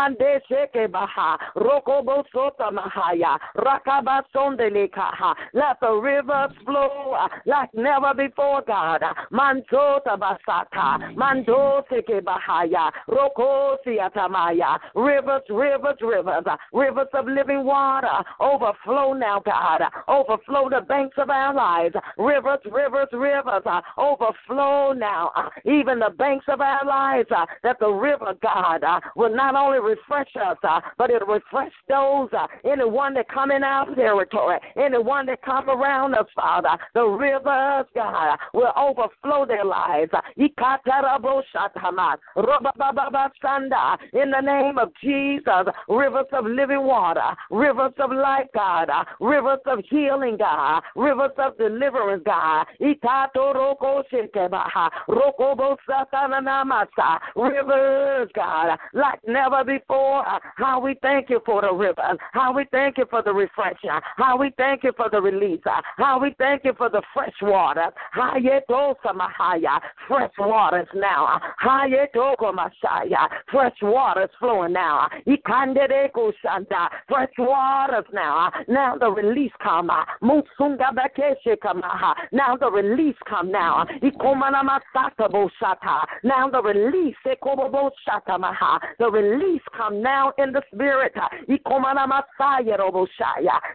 [0.08, 1.38] Kande sheke baha.
[1.56, 3.38] Rokobo sota mahaya.
[3.56, 5.34] Rakaba sondelekaha.
[5.52, 9.02] Let the rivers flow uh, like never before, God.
[9.32, 11.14] Mantota basata.
[11.14, 12.90] Mando seke bahaya.
[13.08, 14.78] Roko siatamaya.
[14.94, 16.44] Rivers, rivers, rivers.
[16.46, 18.08] Uh, rivers of living water.
[18.40, 19.82] Overflow now, God.
[20.08, 21.94] Overflow the banks of our lives.
[22.16, 23.62] Rivers, rivers, rivers.
[23.66, 25.32] Uh, overflow now.
[25.64, 27.28] Even the banks of our lives.
[27.62, 28.82] That the river, God,
[29.14, 33.62] will not only refresh us, uh, but it'll refresh those, uh, anyone that come in
[33.62, 36.70] our territory, anyone that come around us, Father.
[36.94, 40.10] The rivers, God, will overflow their lives.
[40.36, 40.50] In
[44.30, 48.88] the name of Jesus, rivers of living water, rivers of life, God,
[49.20, 52.66] rivers of healing, God, rivers of deliverance, God.
[57.36, 59.87] Rivers, God, like never before.
[59.90, 63.32] Uh, how we thank you for the river, uh, How we thank you for the
[63.32, 63.90] refreshing.
[63.90, 65.60] Uh, how we thank you for the release.
[65.96, 67.90] How we thank you for the fresh water.
[70.08, 71.40] Fresh waters now.
[73.50, 75.08] Fresh waters flowing now.
[77.08, 78.50] Fresh waters now.
[78.68, 79.86] Now the release come.
[79.86, 80.04] Now
[82.56, 83.86] the release come now.
[86.22, 87.16] Now the release.
[88.98, 91.14] The release come now in the spirit.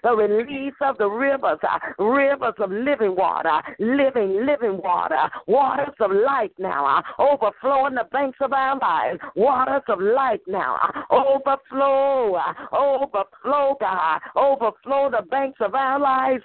[0.03, 6.11] The release of the rivers, uh, rivers of living water, living, living water, waters of
[6.11, 12.39] life now, uh, overflowing the banks of our lives, waters of life now, uh, overflow,
[12.71, 16.43] overflow, God, overflow the banks of our lives.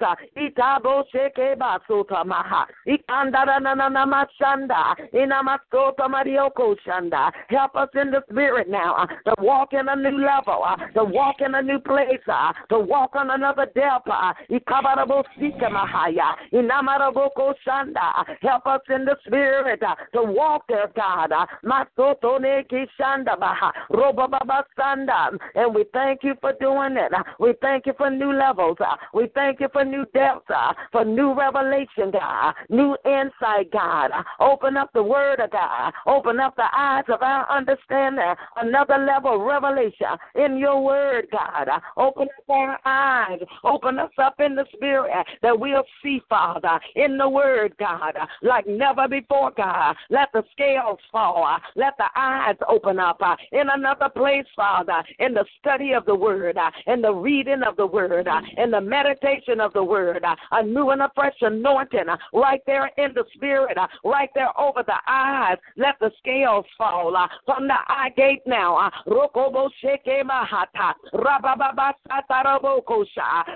[7.49, 11.37] Help us in the spirit now to walk in a new level, uh, to walk
[11.41, 14.09] in a new place, uh, to walk on another depth.
[14.11, 14.33] Uh,
[17.67, 18.25] Shanda.
[18.41, 19.81] Help us in the spirit
[20.13, 21.33] to walk there, God.
[24.79, 25.37] Sanda.
[25.55, 27.13] And we thank you for doing it.
[27.39, 28.79] We thank you for new levels.
[29.13, 30.51] We thank you for new depths,
[30.93, 34.11] for new revelation, God, new insight, God.
[34.41, 35.93] Open up the word of God.
[36.07, 38.35] Open up the eyes of our understanding.
[38.57, 41.69] Another level of revelation in your word, God.
[41.97, 43.41] Open up our eyes.
[43.65, 45.13] Open us up in the spirit
[45.43, 49.97] that we'll see, Father, in the word, God, like never before, God.
[50.11, 51.59] Let the scales fall.
[51.77, 56.15] Let the eyes open up uh, in another place, Father, in the study of the
[56.15, 60.25] word, uh, in the reading of the word, uh, in the meditation of the word,
[60.53, 64.99] a new and a fresh anointing right there in the spirit, right there over the
[65.07, 65.59] eyes.
[65.77, 68.91] Let the scales fall from the eye gate now.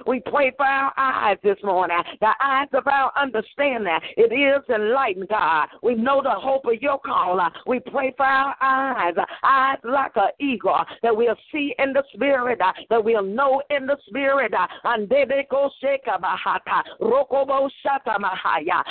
[0.06, 3.98] We pray for our eyes this morning, the eyes of our understanding.
[4.16, 5.68] It is enlightened, God.
[5.82, 7.40] We know the hope of your call.
[7.66, 12.58] We pray for our eyes, eyes like an eagle, that we'll see in the spirit,
[12.90, 14.52] that we'll know in the spirit.
[14.84, 15.08] And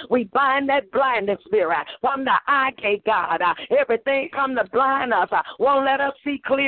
[0.09, 3.41] we bind that blindness spirit from the eye gate, God.
[3.77, 6.60] Everything come to blind us, won't let us see clearly,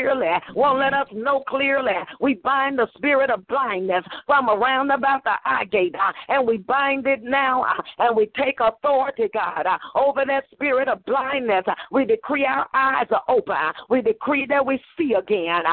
[0.55, 1.93] won't let us know clearly.
[2.19, 6.57] We bind the spirit of blindness from around about the eye gate, uh, and we
[6.57, 11.65] bind it now, uh, and we take authority, God, uh, over that spirit of blindness.
[11.91, 13.55] We decree our eyes are open.
[13.89, 15.63] We decree that we see again.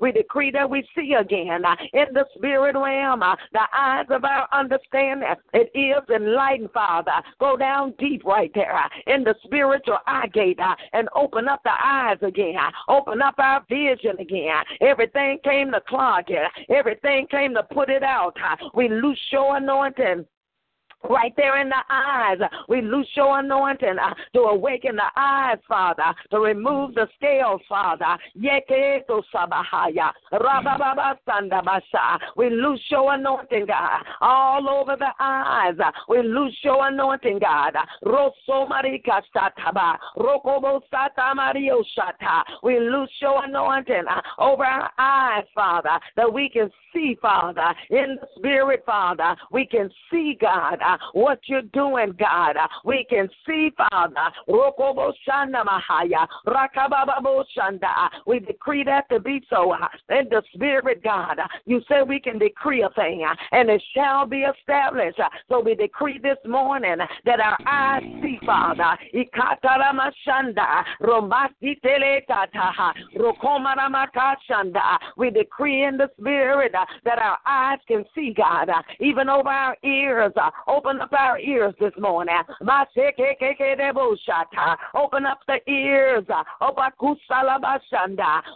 [0.00, 1.62] We decree that we see again
[1.92, 3.20] in the spirit realm,
[3.52, 5.28] the eyes of our understanding.
[5.52, 7.12] It is enlightened, Father.
[7.38, 11.72] Go down deep right there in the spiritual eye gate uh, and open up the
[11.82, 12.56] eyes again.
[12.56, 14.62] Uh, open up our vision again.
[14.80, 16.50] Everything came to clog it.
[16.68, 18.36] Everything came to put it out.
[18.44, 20.24] Uh, we loose your anointing
[21.08, 22.38] right there in the eyes.
[22.68, 28.18] We loose your anointing uh, to awaken the eyes, Father, to remove the scales, Father.
[32.36, 35.74] We loose your anointing, God, all over the eyes.
[36.08, 37.74] We loose your anointing, God.
[42.62, 48.18] We loose your anointing uh, over our eyes, Father, that we can see, Father, in
[48.20, 49.36] the spirit, Father.
[49.52, 52.56] We can see, God, uh, what you're doing, God.
[52.56, 54.14] Uh, we can see, Father.
[57.82, 61.38] Uh, we decree that to be so uh, in the spirit, God.
[61.38, 65.20] Uh, you said we can decree a thing uh, and it shall be established.
[65.48, 68.96] So we decree this morning that our eyes see, Father.
[75.16, 76.72] We decree in the spirit
[77.04, 78.70] that our eyes can see, God,
[79.00, 80.32] even over our ears,
[80.80, 82.34] Open up our ears this morning.
[84.94, 86.24] Open up the ears.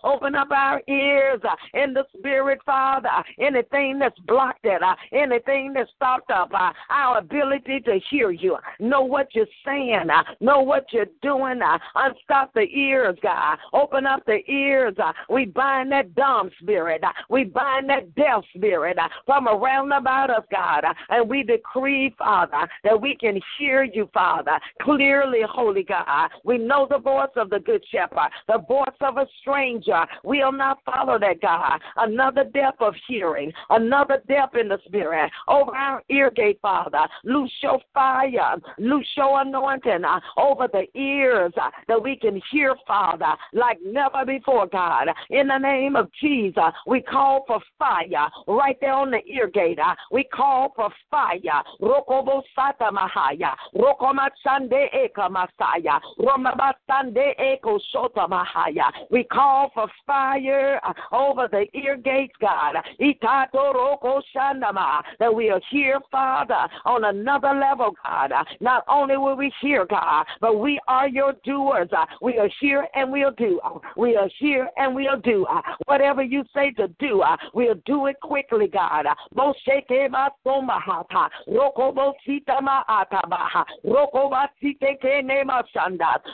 [0.04, 1.40] Open up our ears
[1.74, 3.10] in the spirit, Father.
[3.38, 4.80] Anything that's blocked it,
[5.12, 6.50] anything that's stopped up,
[6.88, 10.08] our ability to hear you, know what you're saying,
[10.40, 11.60] know what you're doing.
[11.94, 13.58] Unstop the ears, God.
[13.74, 14.94] Open up the ears.
[15.28, 17.02] We bind that dumb spirit.
[17.28, 18.96] We bind that deaf spirit
[19.26, 20.86] from around about us, God.
[21.10, 26.30] And we decree, Father, that we can hear you, Father, clearly, Holy God.
[26.44, 30.04] We know the voice of the Good Shepherd, the voice of a stranger.
[30.22, 31.80] We'll not follow that, God.
[31.96, 35.30] Another depth of hearing, another depth in the spirit.
[35.48, 37.06] Over our ear gate, Father.
[37.24, 42.76] Loose your fire, loose your anointing uh, over the ears uh, that we can hear,
[42.86, 45.08] Father, like never before, God.
[45.30, 49.78] In the name of Jesus, we call for fire right there on the ear gate.
[49.78, 51.62] Uh, we call for fire.
[52.08, 53.54] Rokobo Sata Mahaya.
[53.74, 56.00] Eka Masaya.
[56.18, 58.90] Romabasande Eko Shota Mahaya.
[59.10, 62.76] We call for fire uh, over the ear gates, God.
[63.00, 65.02] Itato Roko Shandama.
[65.18, 68.32] That we are here, Father, on another level, God.
[68.60, 71.88] Not only will we hear, God, but we are your doers.
[71.96, 73.60] Uh, we are here and we'll do.
[73.64, 75.46] Uh, we are here and we'll do.
[75.46, 79.06] Uh, whatever you say to do, we'll do it quickly, God.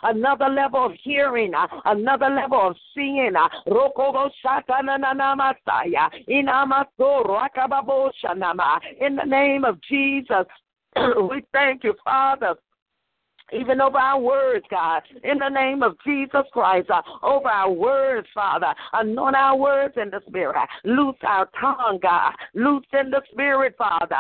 [0.02, 3.34] Another level of hearing, uh, another level of seeing.
[3.36, 3.48] Uh,
[9.00, 10.46] In the name of Jesus,
[11.30, 12.56] we thank you, Father
[13.52, 18.26] even over our words, God, in the name of Jesus Christ, uh, over our words,
[18.34, 18.74] Father.
[18.92, 20.56] Anoint our words in the Spirit.
[20.84, 22.32] Loose our tongue, God.
[22.54, 24.16] Loose in the Spirit, Father.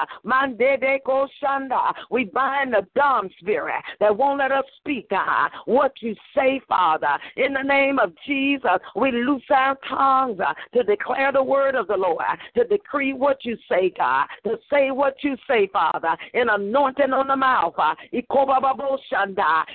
[2.10, 7.18] We bind the dumb spirit that won't let us speak, God, what you say, Father.
[7.36, 11.86] In the name of Jesus, we loose our tongues uh, to declare the word of
[11.86, 12.24] the Lord,
[12.56, 17.28] to decree what you say, God, to say what you say, Father, in anointing on
[17.28, 17.74] the mouth.
[17.78, 17.94] Uh,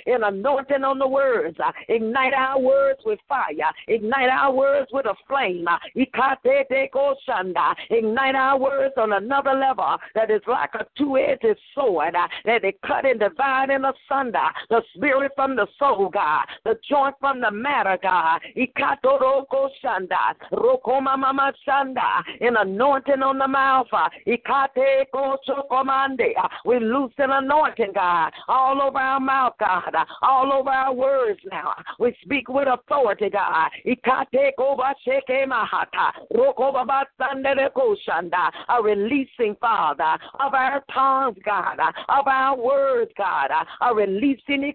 [0.05, 1.57] in anointing on the words.
[1.63, 3.71] Uh, ignite our words with fire.
[3.87, 5.67] Ignite our words with a flame.
[5.67, 5.77] Uh,
[7.89, 12.75] ignite our words on another level that is like a two-edged sword uh, that they
[12.85, 14.39] cut and divide and asunder
[14.69, 18.41] the spirit from the soul, God, the joint from the matter, God.
[22.41, 23.87] In anointing on the mouth.
[26.65, 30.93] We loose an anointing, God, all over our mouth mouth, God, uh, all over our
[30.93, 31.73] words now.
[31.99, 33.69] We speak with authority, God.
[38.69, 44.73] A releasing, Father, of our tongues, God, uh, of our words, God, uh, a releasing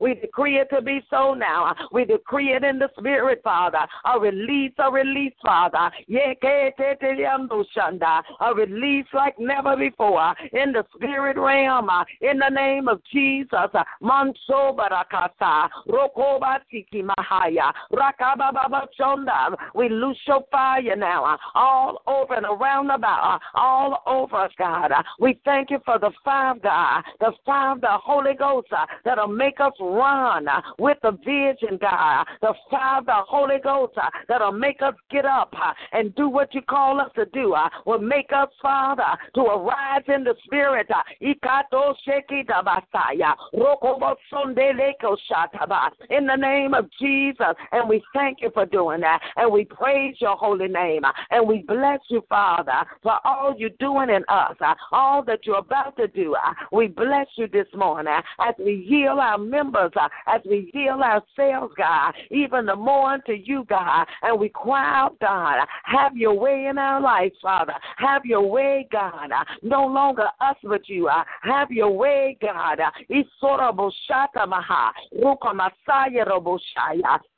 [0.00, 1.74] we decree it to be so now.
[1.92, 3.86] We decree it in the spirit, Father.
[4.04, 5.90] A release, a release, Father.
[8.40, 13.00] A release release like never before in the spirit realm uh, in the name of
[13.12, 13.48] Jesus.
[13.52, 19.54] Uh, Manso barakasa, rokoba tiki mahaya, rakababa chonda.
[19.74, 24.92] We loose your fire now uh, all over and around about, uh, all over God.
[24.92, 29.28] Uh, we thank you for the five, God, the five, the Holy Ghost uh, that'll
[29.28, 30.46] make us run
[30.78, 32.26] with the vision, God.
[32.40, 33.94] The five, the Holy Ghost
[34.28, 35.54] that'll make us get up
[35.92, 37.54] and do what you call us to do.
[37.86, 40.88] Will make us Father, to arise in the spirit.
[46.10, 47.54] In the name of Jesus.
[47.72, 49.20] And we thank you for doing that.
[49.36, 51.02] And we praise your holy name.
[51.30, 54.56] And we bless you, Father, for all you're doing in us,
[54.92, 56.34] all that you're about to do.
[56.70, 59.92] We bless you this morning as we heal our members,
[60.26, 64.06] as we heal ourselves, God, even the more unto you, God.
[64.22, 67.74] And we cry out, God, have your way in our life, Father.
[67.96, 69.30] Have your way, God.
[69.32, 71.08] Uh, no longer us, but you.
[71.08, 72.80] Uh, have your way, God.
[72.80, 72.90] Uh,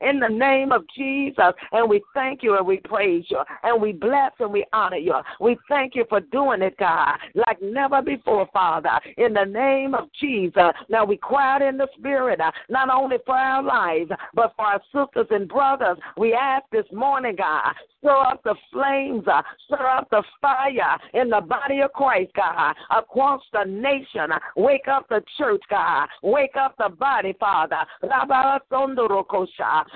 [0.01, 1.53] in the name of Jesus.
[1.73, 3.39] And we thank you and we praise you.
[3.63, 5.15] And we bless and we honor you.
[5.41, 9.01] We thank you for doing it, God, like never before, Father.
[9.17, 10.73] In the name of Jesus.
[10.89, 14.81] Now we cry out in the spirit, not only for our lives, but for our
[14.93, 15.99] sisters and brothers.
[16.17, 19.25] We ask this morning, God, stir up the flames,
[19.67, 24.31] stir up the fire In the body of Christ, God, across the nation.
[24.57, 26.09] Wake up the church, God.
[26.23, 27.79] Wake up the body, Father.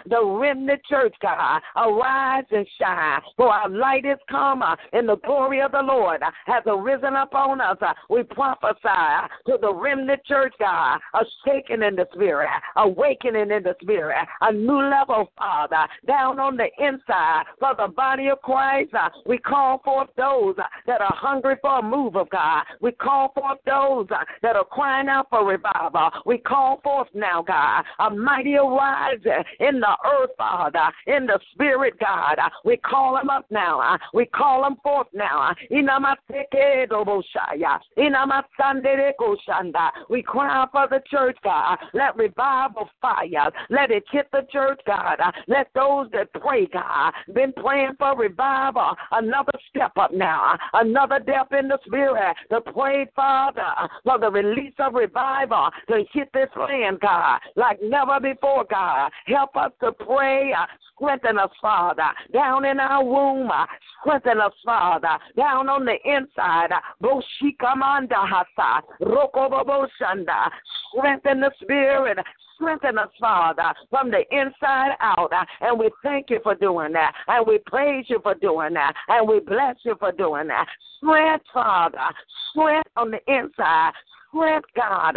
[0.07, 1.61] The remnant church, God.
[1.77, 6.23] Arise and shine, for our light is come, uh, and the glory of the Lord
[6.47, 7.77] has arisen upon us.
[7.81, 13.63] Uh, we prophesy to the remnant church, God, a shaking in the spirit, awakening in
[13.63, 18.95] the spirit, a new level, Father, down on the inside for the body of Christ.
[18.95, 20.57] Uh, we call forth those
[20.89, 22.65] that are hungry for a move of God.
[22.81, 26.11] We call forth those uh, that are crying out for revival.
[26.27, 31.95] We call forth now, God, a mighty arising in the earth, Father, in the spirit,
[32.01, 32.39] God.
[32.39, 33.81] Uh, we call them up now.
[33.81, 35.55] Uh, we call them forth now.
[40.09, 41.79] We cry for the church, God.
[41.93, 43.51] Let revival fire.
[43.69, 45.19] Let it hit the church, God.
[45.47, 48.97] Let those that pray, God, been praying for revival.
[49.13, 50.57] Another step up now.
[50.81, 53.63] Another depth in the spirit to pray, Father,
[54.05, 59.11] for the release of revival to hit this land, God, like never before, God.
[59.27, 60.53] Help us to pray.
[60.53, 60.67] Uh,
[61.01, 63.51] Strengthen us, Father, down in our womb.
[64.01, 66.71] Strengthen us, Father, down on the inside.
[70.93, 72.19] Strengthen the spirit.
[72.57, 75.33] Strengthen us, Father, from the inside out.
[75.61, 77.15] And we thank you for doing that.
[77.29, 78.95] And we praise you for doing that.
[79.07, 80.67] And we bless you for doing that.
[80.97, 81.99] Strength, Father.
[82.51, 83.93] Strength on the inside
[84.29, 85.17] strength, God.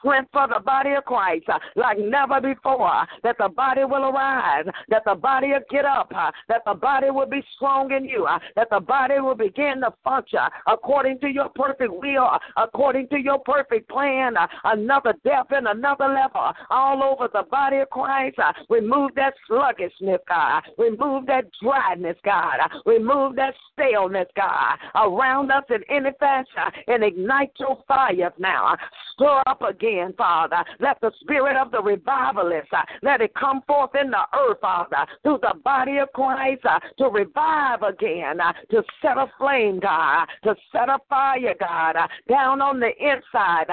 [0.00, 3.06] Strength for the body of Christ uh, like never before.
[3.22, 7.10] That the body will arise, that the body will get up, uh, that the body
[7.10, 11.28] will be strong in you, uh, that the body will begin to function according to
[11.28, 14.34] your perfect will, according to your perfect plan.
[14.64, 18.38] Another depth and another level all over the body of Christ.
[18.68, 20.62] Remove that sluggishness, God.
[20.78, 22.58] Remove that dryness, God.
[22.86, 24.78] Remove that staleness, God
[25.10, 28.76] around us in any fashion and ignite your fires now.
[29.14, 30.64] Stir up again, Father.
[30.78, 35.06] Let the spirit of the revivalist, uh, let it come forth in the earth, Father,
[35.22, 40.26] through the body of Christ uh, to revive again, uh, to set a flame, God,
[40.44, 41.96] to set a fire, God,
[42.28, 43.66] down on the inside.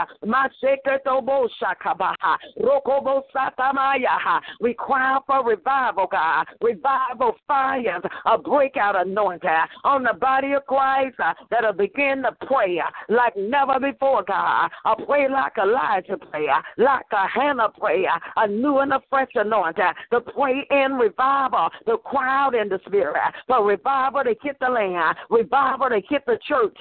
[4.60, 6.46] We cry for revival, God.
[6.62, 9.50] Revival fires, a breakout anointing
[9.84, 14.70] on the body of Christ Uh, that'll begin to pray uh, like never before, God.
[14.86, 19.32] I pray like Elijah prayer, uh, like a Hannah prayer, a new and a fresh
[19.36, 23.16] anointing to pray in revival, the crowd in the spirit,
[23.48, 26.78] for revival to hit the land, revival to hit the church.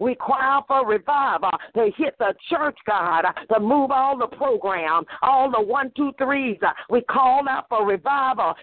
[0.00, 5.50] We cry for revival to hit the church, God, to move all the programs, all
[5.50, 6.58] the one, two, threes.
[6.88, 8.54] We call out for revival.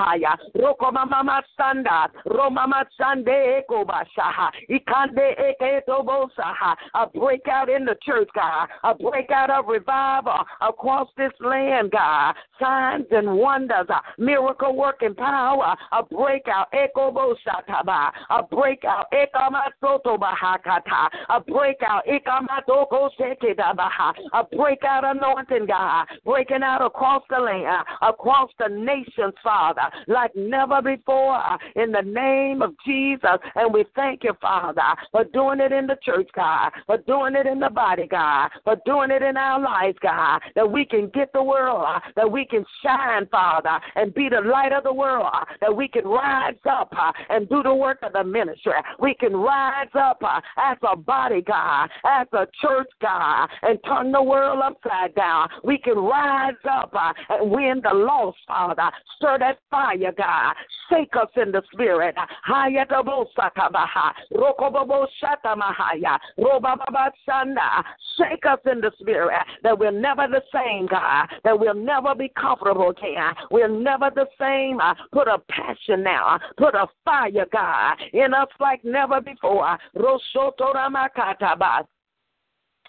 [0.00, 8.68] Bahaya, Rokoma Mama Sanda, Romama Sande Ekobashaha, Ikande Eketobosaha, a breakout in the church, God,
[8.84, 13.86] a breakout of revival across this land, God, signs and wonders,
[14.18, 24.44] miracle working power, a breakout, Ekoboshataba, a breakout, Ekamasoto Bahakata, a breakout, Ekamatoko Sekedabaha, a
[24.56, 31.36] breakout anointing, God, breaking out across the land, across the nations, Father, like never before
[31.36, 33.38] uh, in the name of Jesus.
[33.54, 37.46] And we thank you, Father, for doing it in the church, God, for doing it
[37.46, 41.32] in the body, God, for doing it in our lives, God, that we can get
[41.32, 45.28] the world, uh, that we can shine, Father, and be the light of the world,
[45.32, 46.92] uh, that we can rise up
[47.28, 48.72] and do the work of the ministry.
[48.98, 54.22] We can rise up as a body, God, as a church, God, and turn the
[54.22, 55.48] world upside down.
[55.64, 56.94] We can rise up
[57.28, 58.90] and win the lost, Father.
[59.16, 59.79] Stir that fire,
[60.16, 60.54] God.
[60.90, 62.16] Shake us in the spirit.
[68.18, 71.28] Shake us in the spirit that we're never the same, God.
[71.44, 73.32] That we'll never be comfortable again.
[73.50, 74.78] We're never the same.
[75.12, 76.38] Put a passion now.
[76.56, 79.78] Put a fire, God, in us like never before.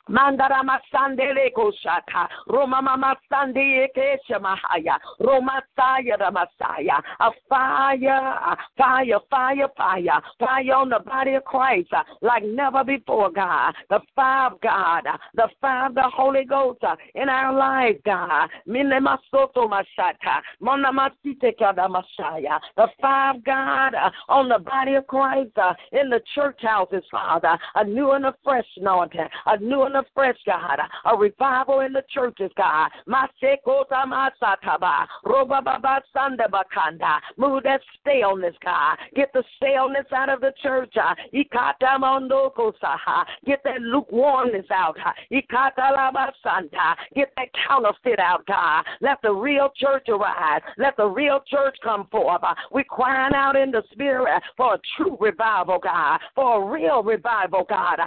[0.10, 2.28] Mandara masandele koshata.
[2.47, 4.97] Roma mama sande ekesha mahaya.
[5.20, 7.02] Roma saya ramasaya.
[7.20, 10.22] A fire, fire, fire, fire.
[10.39, 11.91] Fire on the body of Christ
[12.22, 13.74] like never before, God.
[13.89, 15.04] The five, God.
[15.36, 16.84] The five, the Holy Ghost
[17.16, 18.49] in our lives, God.
[18.66, 20.41] Mine masoto mashata.
[20.60, 22.60] Mona masite kada mashaya.
[22.76, 23.93] The five, God,
[24.30, 25.52] on the body of Christ
[25.91, 27.58] in the church houses, Father.
[27.76, 29.28] A new and a fresh anointing.
[29.45, 32.89] A new a fresh, God, a revival in the churches, God.
[33.08, 37.20] Masekota masataba, roba baba sanda bakanda.
[37.38, 38.98] Move that staleness, God.
[39.16, 40.94] Get the staleness out of the church.
[40.98, 41.16] Uh.
[41.34, 43.26] Ikata mondoko saha.
[43.46, 44.98] Get that lukewarmness out.
[45.04, 45.12] Uh.
[45.32, 46.96] Ikata labasanta.
[47.16, 48.84] Get that counterfeit out, God.
[49.02, 50.62] Let the real church arise.
[50.78, 52.42] Let the real church come forth.
[52.44, 52.54] Uh.
[52.72, 56.20] We're crying out in the spirit for a true revival, God.
[56.36, 58.00] For a real revival, God.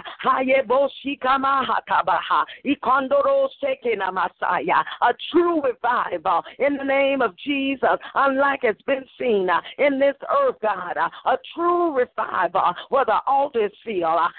[5.01, 10.15] A true revival in the name of Jesus, unlike it's been seen uh, in this
[10.41, 10.97] earth, God.
[10.97, 14.05] Uh, a true revival where the altar is filled.
[14.05, 14.29] Uh,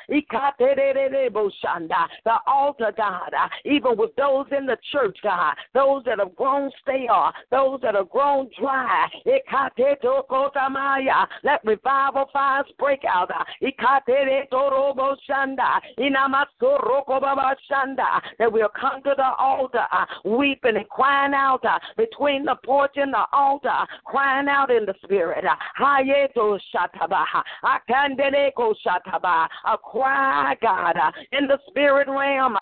[2.25, 3.33] the altar, God,
[3.65, 8.11] even with those in the church, God, those that have grown stale, those that have
[8.11, 9.09] grown dry.
[11.43, 13.31] Let revival fires break out.
[18.39, 22.93] That we'll come to the altar, uh, weeping and crying out uh, between the porch
[22.97, 23.73] and the altar,
[24.05, 25.45] crying out in the spirit.
[25.45, 25.55] Uh,
[29.65, 30.97] a cry, God,
[31.33, 32.57] in the spirit realm.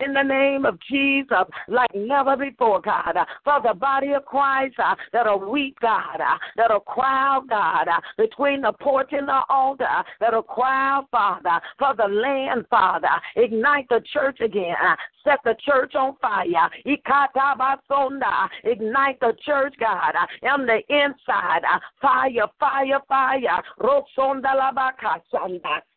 [0.00, 4.76] In the name of Jesus, like never before, God, for the body of Christ
[5.12, 6.20] that are weak, God,
[6.56, 7.16] that are cry
[7.48, 12.66] God, between the porch and the altar, that are cry out, Father, for the land,
[12.70, 13.08] Father.
[13.36, 14.76] Ignite the church again.
[15.24, 16.70] Set the church on fire.
[18.64, 21.62] Ignite the church, God, on the inside.
[22.00, 23.62] Fire, fire, fire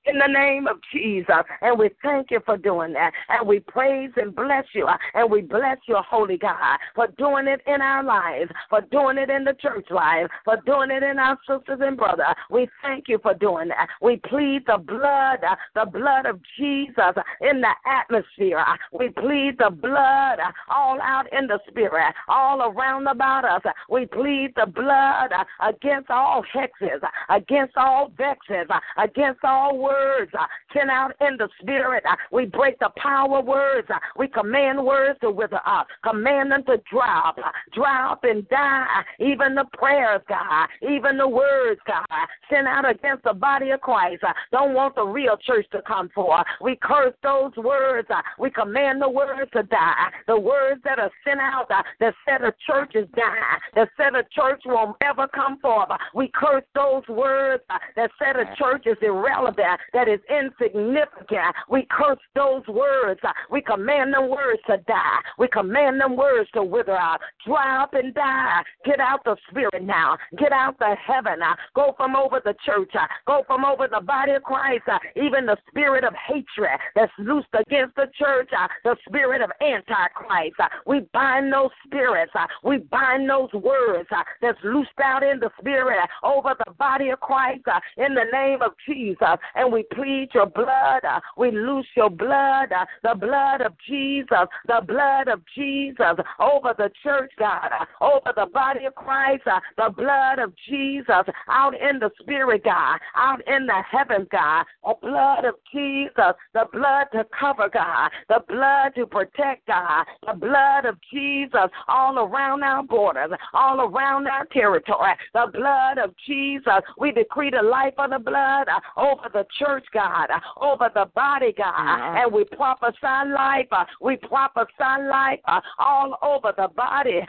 [0.10, 1.43] in the name of Jesus.
[1.62, 3.12] And we thank you for doing that.
[3.30, 4.88] And we praise and bless you.
[5.14, 9.30] And we bless your holy God for doing it in our lives, for doing it
[9.30, 12.26] in the church life, for doing it in our sisters and brothers.
[12.49, 13.88] We thank you for doing that.
[14.01, 15.39] We plead the blood,
[15.76, 18.66] the blood of Jesus in the atmosphere.
[18.91, 20.39] We plead the blood
[20.70, 23.62] all out in the spirit, all around about us.
[23.89, 25.32] We plead the blood
[25.62, 29.99] against all hexes, against all vexes, against all words
[30.38, 32.04] uh, sent out in the spirit.
[32.10, 33.88] Uh, we break the power words.
[33.89, 37.38] Uh, we command words to wither up, command them to drop,
[37.74, 38.86] drop and die.
[39.20, 42.06] Even the prayers, God, even the words, God,
[42.50, 44.24] sent out against the body of Christ.
[44.52, 46.45] Don't want the real church to come forth.
[46.62, 48.08] We curse those words.
[48.38, 50.10] We command the words to die.
[50.28, 54.24] The words that are sent out that said a church is dying, that said a
[54.32, 55.89] church won't ever come forth.
[56.14, 57.64] We curse those words
[57.95, 61.56] that said a church is irrelevant, that is insignificant.
[61.70, 63.20] We curse those words.
[63.50, 65.20] We command them words to die.
[65.38, 68.62] We command them words to wither out, dry up and die.
[68.86, 70.18] Get out the spirit now.
[70.38, 71.40] Get out the heaven.
[71.76, 72.92] Go from over the church.
[73.28, 74.84] Go from over the body of Christ.
[75.16, 78.50] Even the spirit of hatred that's loosed against the church.
[78.84, 80.60] The spirit of antichrist.
[80.86, 82.34] We bind those spirits.
[82.64, 84.10] We bind those words
[84.42, 87.64] that's loosed out in the spirit over the body of Christ
[87.98, 89.38] in the name of Jesus.
[89.56, 91.03] And we plead your blood.
[91.03, 96.74] Uh, we loose your blood, uh, the blood of Jesus, the blood of Jesus over
[96.78, 99.43] the church, God, uh, over the body of Christ,
[99.78, 104.95] the blood of Jesus out in the spirit, God, out in the heavens, God, the
[105.01, 110.86] blood of Jesus, the blood to cover, God, the blood to protect, God, the blood
[110.86, 116.82] of Jesus all around our borders, all around our territory, the blood of Jesus.
[116.97, 118.67] We decree the life of the blood
[118.97, 122.18] over the church, God, uh, over the body, God, uh, mm-hmm.
[122.18, 123.68] and we prophesy life.
[123.72, 125.39] Uh, we prophesy life
[125.78, 127.22] all over the body.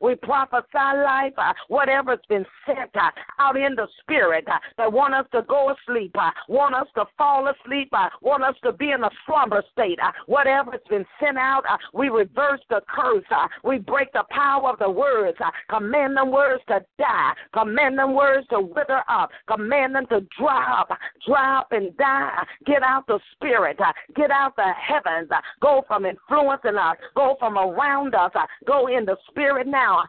[0.00, 1.32] We prophesy life,
[1.68, 2.90] whatever's been sent
[3.38, 4.46] out in the spirit
[4.76, 6.14] that want us to go asleep,
[6.48, 9.98] want us to fall asleep, want us to be in a slumber state.
[10.26, 11.62] Whatever's been sent out,
[11.94, 13.24] we reverse the curse.
[13.64, 15.38] We break the power of the words.
[15.68, 17.32] Command them words to die.
[17.52, 19.30] Command them words to wither up.
[19.46, 20.88] Command them to drop,
[21.26, 22.44] drop and die.
[22.66, 23.78] Get out the spirit.
[23.80, 25.30] Uh, get out the heavens.
[25.30, 26.96] Uh, go from influencing us.
[27.14, 28.30] Go from around us.
[28.34, 30.04] Uh, go in the spirit now.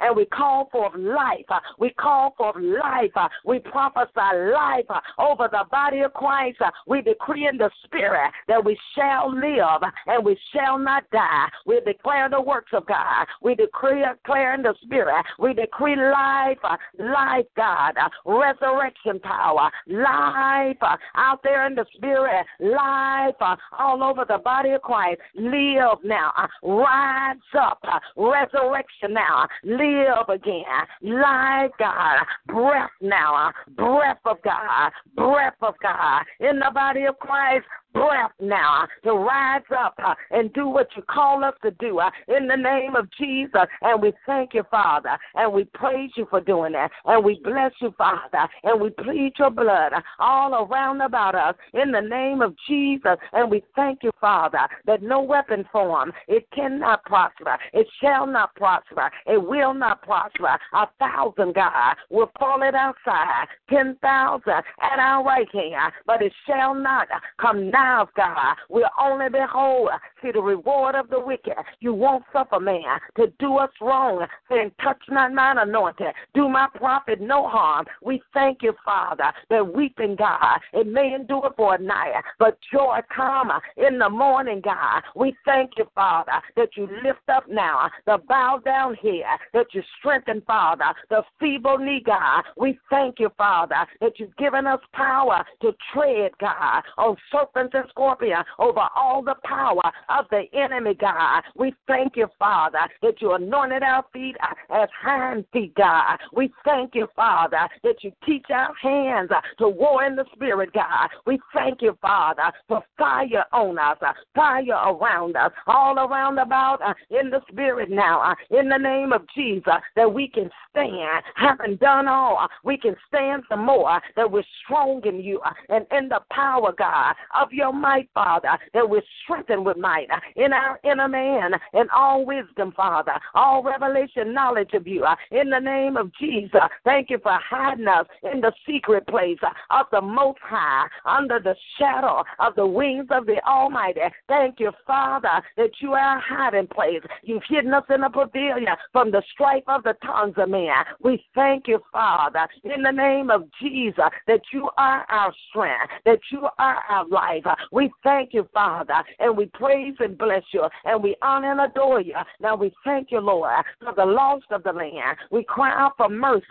[0.00, 1.44] And we call for life.
[1.78, 3.30] We call for life.
[3.44, 4.86] We prophesy life
[5.18, 6.58] over the body of Christ.
[6.86, 11.48] We decree in the spirit that we shall live and we shall not die.
[11.66, 13.26] We declare the works of God God.
[13.42, 15.24] We decree, declare in the spirit.
[15.38, 21.86] We decree life, uh, life, God, uh, resurrection power, life uh, out there in the
[21.94, 23.34] spirit, life
[23.78, 25.20] all over the body of Christ.
[25.34, 26.32] Live now,
[26.62, 27.82] rise up,
[28.16, 30.64] resurrection now, live again,
[31.02, 37.64] life, God, breath now, breath of God, breath of God in the body of Christ
[37.92, 42.10] breath now to rise up uh, and do what you call us to do uh,
[42.28, 43.66] in the name of Jesus.
[43.82, 46.90] And we thank you, Father, and we praise you for doing that.
[47.04, 51.90] And we bless you, Father, and we plead your blood all around about us in
[51.92, 53.16] the name of Jesus.
[53.32, 57.58] And we thank you, Father, that no weapon formed, it cannot prosper.
[57.72, 59.10] It shall not prosper.
[59.26, 60.58] It will not prosper.
[60.74, 66.22] A thousand, God, will fall at our side, ten thousand at our right hand, but
[66.22, 67.08] it shall not
[67.40, 67.70] come
[68.16, 69.90] God, will only behold,
[70.22, 71.54] see the reward of the wicked.
[71.80, 76.68] You won't suffer man to do us wrong, saying, Touch not mine anointed, do my
[76.74, 77.86] prophet no harm.
[78.02, 83.00] We thank you, Father, that weeping, God, it may endure for a night, but joy
[83.14, 85.02] come in the morning, God.
[85.14, 89.82] We thank you, Father, that you lift up now the bow down here, that you
[89.98, 92.42] strengthen, Father, the feeble knee, God.
[92.56, 97.74] We thank you, Father, that you've given us power to tread, God, on serpents serpents
[97.74, 101.42] and scorpions over all the power of the enemy, God.
[101.56, 104.36] We thank you, Father, that you anointed our feet
[104.70, 106.18] as hind feet, God.
[106.32, 111.08] We thank you, Father, that you teach our hands to war in the spirit, God.
[111.26, 113.98] We thank you, Father, for fire on us,
[114.34, 119.12] fire around us, all around about uh, in the spirit now, uh, in the name
[119.12, 119.64] of Jesus,
[119.96, 121.22] that we can stand.
[121.36, 125.86] Having done all, we can stand some more, that we're strong in you uh, and
[125.92, 130.52] in the power, God, of your might, Father, that we're strengthened with might uh, in
[130.52, 135.04] our inner man, and all wisdom, Father, all revelation, knowledge of you.
[135.04, 139.38] Uh, in the name of Jesus, thank you for hiding us in the secret place
[139.42, 144.00] uh, of the Most High, under the shadow of the wings of the Almighty.
[144.28, 147.02] Thank you, Father, that you are our hiding place.
[147.22, 150.68] You've hidden us in a pavilion from the strife of the tongues of men.
[151.02, 156.20] We thank you, Father, in the name of Jesus, that you are our strength, that
[156.30, 161.02] you are our life, we thank you, Father, and we praise and bless you, and
[161.02, 162.14] we honor and adore you.
[162.40, 165.16] Now we thank you, Lord, for the lost of the land.
[165.30, 166.44] We cry out for mercy.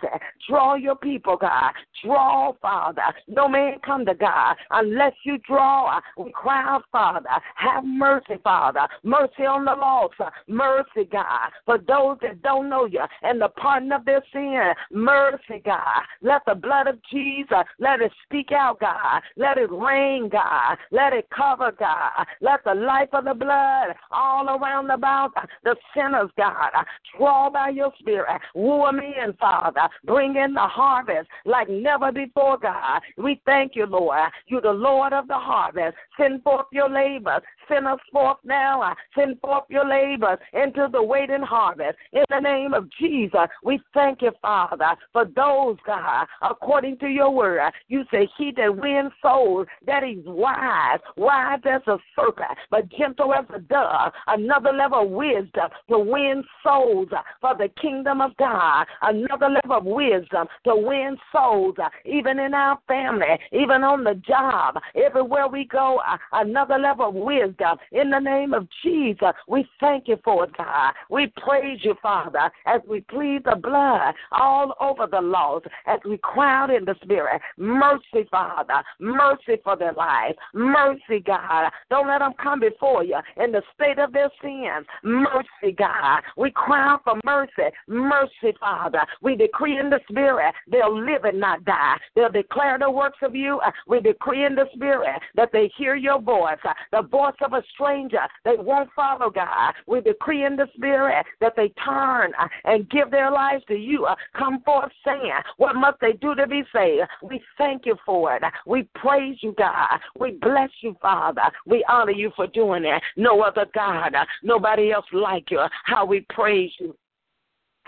[0.48, 1.72] Draw your people, God.
[2.04, 3.02] Draw, Father.
[3.26, 6.00] No man come to God unless you draw.
[6.16, 7.28] We cry out, Father.
[7.56, 8.86] Have mercy, Father.
[9.02, 10.14] Mercy on the lost.
[10.46, 14.72] Mercy, God, for those that don't know you and the pardon of their sin.
[14.90, 16.02] Mercy, God.
[16.22, 19.22] Let the blood of Jesus, let it speak out, God.
[19.36, 20.76] Let it rain, God.
[20.90, 22.26] Let it cover, God.
[22.40, 25.32] Let the life of the blood all around about
[25.64, 26.70] the sinners, God.
[27.16, 28.40] Draw by your spirit.
[28.54, 29.88] Woo them in, Father.
[30.04, 33.00] Bring in the harvest like never before, God.
[33.16, 34.30] We thank you, Lord.
[34.46, 35.96] You're the Lord of the harvest.
[36.18, 37.42] Send forth your labors.
[37.68, 38.94] Send us forth now.
[39.16, 41.96] Send forth your labors into the waiting harvest.
[42.12, 47.30] In the name of Jesus, we thank you, Father, for those, God, according to your
[47.30, 47.60] word.
[47.88, 53.34] You say, He that wins souls, that is wise wise, as a serpent, but gentle
[53.34, 54.12] as a dove.
[54.26, 57.08] Another level of wisdom to win souls
[57.40, 58.86] for the kingdom of God.
[59.02, 64.76] Another level of wisdom to win souls, even in our family, even on the job,
[64.94, 66.00] everywhere we go.
[66.32, 67.57] Another level of wisdom
[67.92, 69.32] in the name of Jesus.
[69.46, 70.92] We thank you for it, God.
[71.10, 76.18] We praise you, Father, as we plead the blood all over the laws, as we
[76.18, 77.40] crowd in the spirit.
[77.56, 78.82] Mercy, Father.
[79.00, 81.70] Mercy for their lives Mercy, God.
[81.90, 84.86] Don't let them come before you in the state of their sins.
[85.02, 86.20] Mercy, God.
[86.36, 87.74] We cry for mercy.
[87.86, 89.00] Mercy, Father.
[89.22, 91.96] We decree in the spirit they'll live and not die.
[92.14, 93.60] They'll declare the works of you.
[93.86, 96.58] We decree in the spirit that they hear your voice,
[96.92, 98.20] the voice of a stranger.
[98.44, 99.74] They won't follow, God.
[99.86, 104.04] We decree in the spirit that they turn uh, and give their lives to you.
[104.06, 107.08] Uh, come forth saying, What must they do to be saved?
[107.22, 108.42] We thank you for it.
[108.66, 109.98] We praise you, God.
[110.18, 111.42] We bless you, Father.
[111.66, 113.02] We honor you for doing that.
[113.16, 115.60] No other God, uh, nobody else like you.
[115.84, 116.96] How we praise you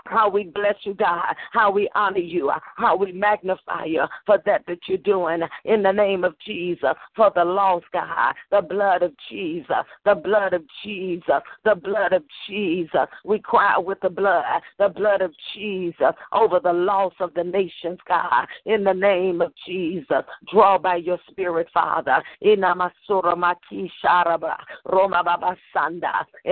[0.05, 4.63] how we bless you, God, how we honor you, how we magnify you for that
[4.67, 9.13] that you're doing in the name of Jesus, for the lost, God, the blood of
[9.29, 13.07] Jesus, the blood of Jesus, the blood of Jesus.
[13.23, 17.99] We cry with the blood, the blood of Jesus over the loss of the nations,
[18.07, 20.23] God, in the name of Jesus.
[20.51, 22.61] Draw by your spirit, Father, in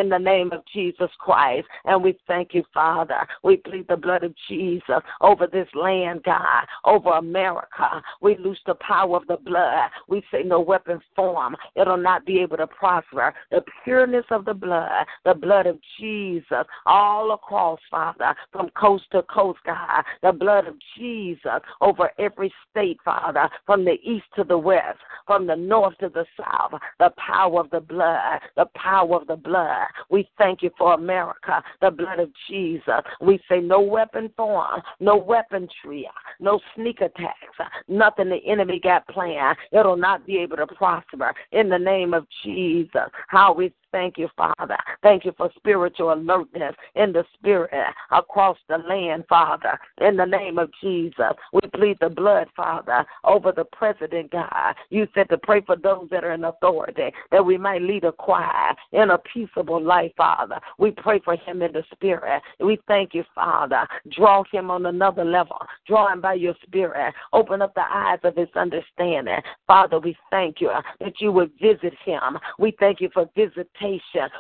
[0.10, 1.68] the name of Jesus Christ.
[1.86, 3.28] And we thank you, Father.
[3.44, 8.02] We plead the blood of Jesus over this land, God, over America.
[8.22, 9.90] We lose the power of the blood.
[10.08, 11.56] We say no weapon form.
[11.76, 13.34] It'll not be able to prosper.
[13.52, 19.24] The pureness of the blood, the blood of Jesus, all across, Father, from coast to
[19.24, 20.04] coast, God.
[20.22, 25.48] The blood of Jesus over every state, Father, from the east to the west, from
[25.48, 26.80] the north to the south.
[27.00, 29.88] The power of the blood, the power of the blood.
[30.10, 33.02] We thank you for America, the blood of Jesus.
[33.50, 36.10] Say no weapon form, no weaponry,
[36.40, 37.58] no sneak attacks,
[37.88, 39.58] nothing the enemy got planned.
[39.72, 43.10] It'll not be able to prosper in the name of Jesus.
[43.28, 44.78] How we Thank you, Father.
[45.02, 47.72] Thank you for spiritual alertness in the spirit
[48.12, 49.80] across the land, Father.
[50.00, 54.76] In the name of Jesus, we plead the blood, Father, over the president, God.
[54.90, 58.12] You said to pray for those that are in authority, that we might lead a
[58.12, 60.60] quiet in a peaceable life, Father.
[60.78, 62.44] We pray for him in the spirit.
[62.60, 63.88] We thank you, Father.
[64.12, 65.58] Draw him on another level.
[65.88, 67.14] Draw him by your spirit.
[67.34, 69.40] Open up the eyes of his understanding.
[69.66, 72.38] Father, we thank you that you would visit him.
[72.60, 73.79] We thank you for visiting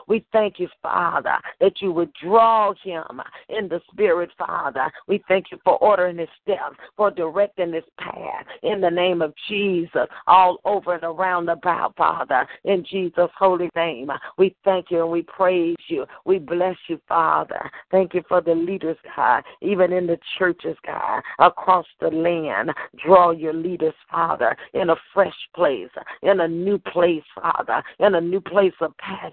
[0.08, 4.92] we thank you, Father, that you would draw him in the spirit, Father.
[5.08, 9.34] We thank you for ordering his steps, for directing his path in the name of
[9.48, 14.12] Jesus, all over and around about, Father, in Jesus' holy name.
[14.38, 16.06] We thank you and we praise you.
[16.26, 17.70] We bless you, Father.
[17.92, 22.72] Thank you for the leaders, God, even in the churches, God, across the land.
[23.06, 25.90] Draw your leaders, Father, in a fresh place,
[26.24, 29.29] in a new place, Father, in a new place of passion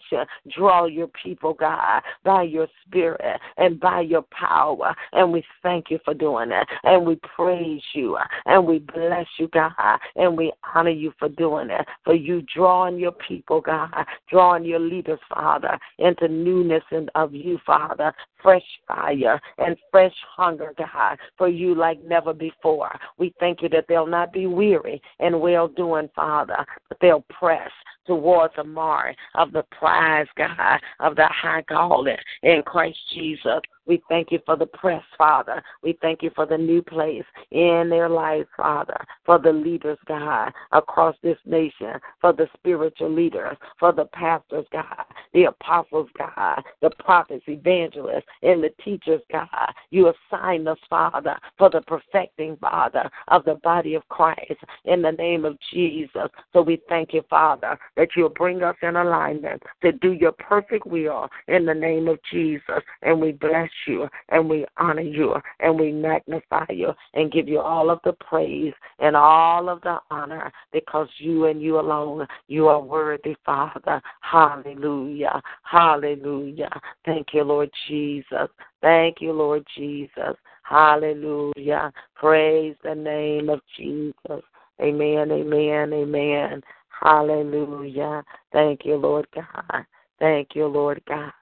[0.56, 4.94] Draw your people, God, by your spirit and by your power.
[5.12, 6.66] And we thank you for doing that.
[6.84, 9.98] And we praise you and we bless you, God.
[10.16, 11.86] And we honor you for doing it.
[12.04, 16.82] For you drawing your people, God, drawing your leaders, Father, into newness
[17.14, 18.12] of you, Father.
[18.46, 22.96] Fresh fire and fresh hunger, God, for you like never before.
[23.18, 27.72] We thank you that they'll not be weary and well doing, Father, but they'll press
[28.06, 33.62] towards the mark of the prize, God, of the high calling in Christ Jesus.
[33.86, 35.62] We thank you for the press, Father.
[35.82, 40.52] We thank you for the new place in their life, Father, for the leaders, God,
[40.72, 46.90] across this nation, for the spiritual leaders, for the pastors, God, the apostles, God, the
[46.98, 49.72] prophets, evangelists, and the teachers, God.
[49.90, 55.12] You assign us, Father, for the perfecting, Father, of the body of Christ in the
[55.12, 56.28] name of Jesus.
[56.52, 60.86] So we thank you, Father, that you'll bring us in alignment to do your perfect
[60.86, 62.82] will in the name of Jesus.
[63.02, 67.60] And we bless you and we honor you and we magnify you and give you
[67.60, 72.68] all of the praise and all of the honor because you and you alone, you
[72.68, 74.00] are worthy, Father.
[74.20, 75.40] Hallelujah.
[75.62, 76.70] Hallelujah.
[77.04, 78.48] Thank you, Lord Jesus.
[78.80, 80.36] Thank you, Lord Jesus.
[80.62, 81.92] Hallelujah.
[82.14, 84.42] Praise the name of Jesus.
[84.80, 86.62] Amen, amen, amen.
[87.00, 88.24] Hallelujah.
[88.52, 89.86] Thank you, Lord God.
[90.18, 91.32] Thank you, Lord God.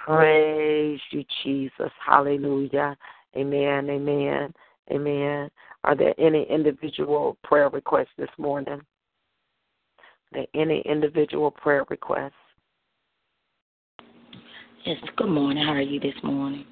[0.00, 1.90] Praise you, Jesus.
[2.04, 2.96] Hallelujah.
[3.36, 4.52] Amen, amen,
[4.90, 5.50] amen.
[5.84, 8.80] Are there any individual prayer requests this morning?
[8.80, 8.80] Are
[10.32, 12.32] there any individual prayer requests?
[14.84, 15.64] Yes, good morning.
[15.64, 16.64] How are you this morning?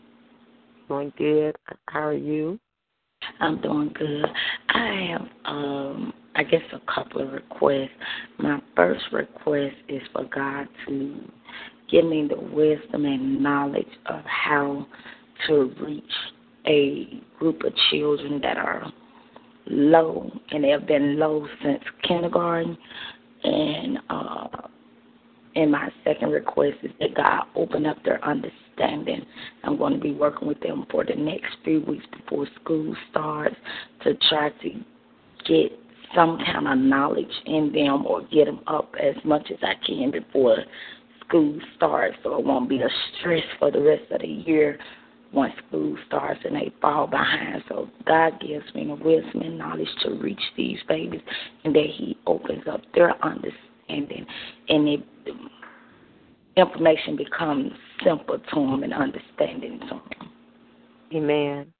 [0.88, 1.54] Doing good.
[1.88, 2.58] How are you?
[3.40, 4.24] I'm doing good.
[4.70, 7.90] I have, um, I guess, a couple of requests.
[8.38, 11.20] My first request is for God to
[11.90, 14.86] give me the wisdom and knowledge of how
[15.46, 16.04] to reach
[16.66, 18.92] a group of children that are
[19.66, 22.76] low, and they have been low since kindergarten.
[23.44, 24.48] And uh,
[25.54, 29.24] and my second request is that God open up their understanding.
[29.64, 33.56] I'm going to be working with them for the next few weeks before school starts
[34.04, 34.70] to try to
[35.46, 35.72] get
[36.14, 40.10] some kind of knowledge in them or get them up as much as I can
[40.10, 40.58] before
[41.28, 44.78] school starts so it won't be a stress for the rest of the year
[45.32, 47.62] once school starts and they fall behind.
[47.68, 51.20] So God gives me the wisdom and knowledge to reach these babies
[51.64, 54.26] and that He opens up their understanding
[54.68, 55.00] and it
[56.56, 57.70] information becomes
[58.04, 60.32] simple to them and understanding to them.
[61.14, 61.72] Amen.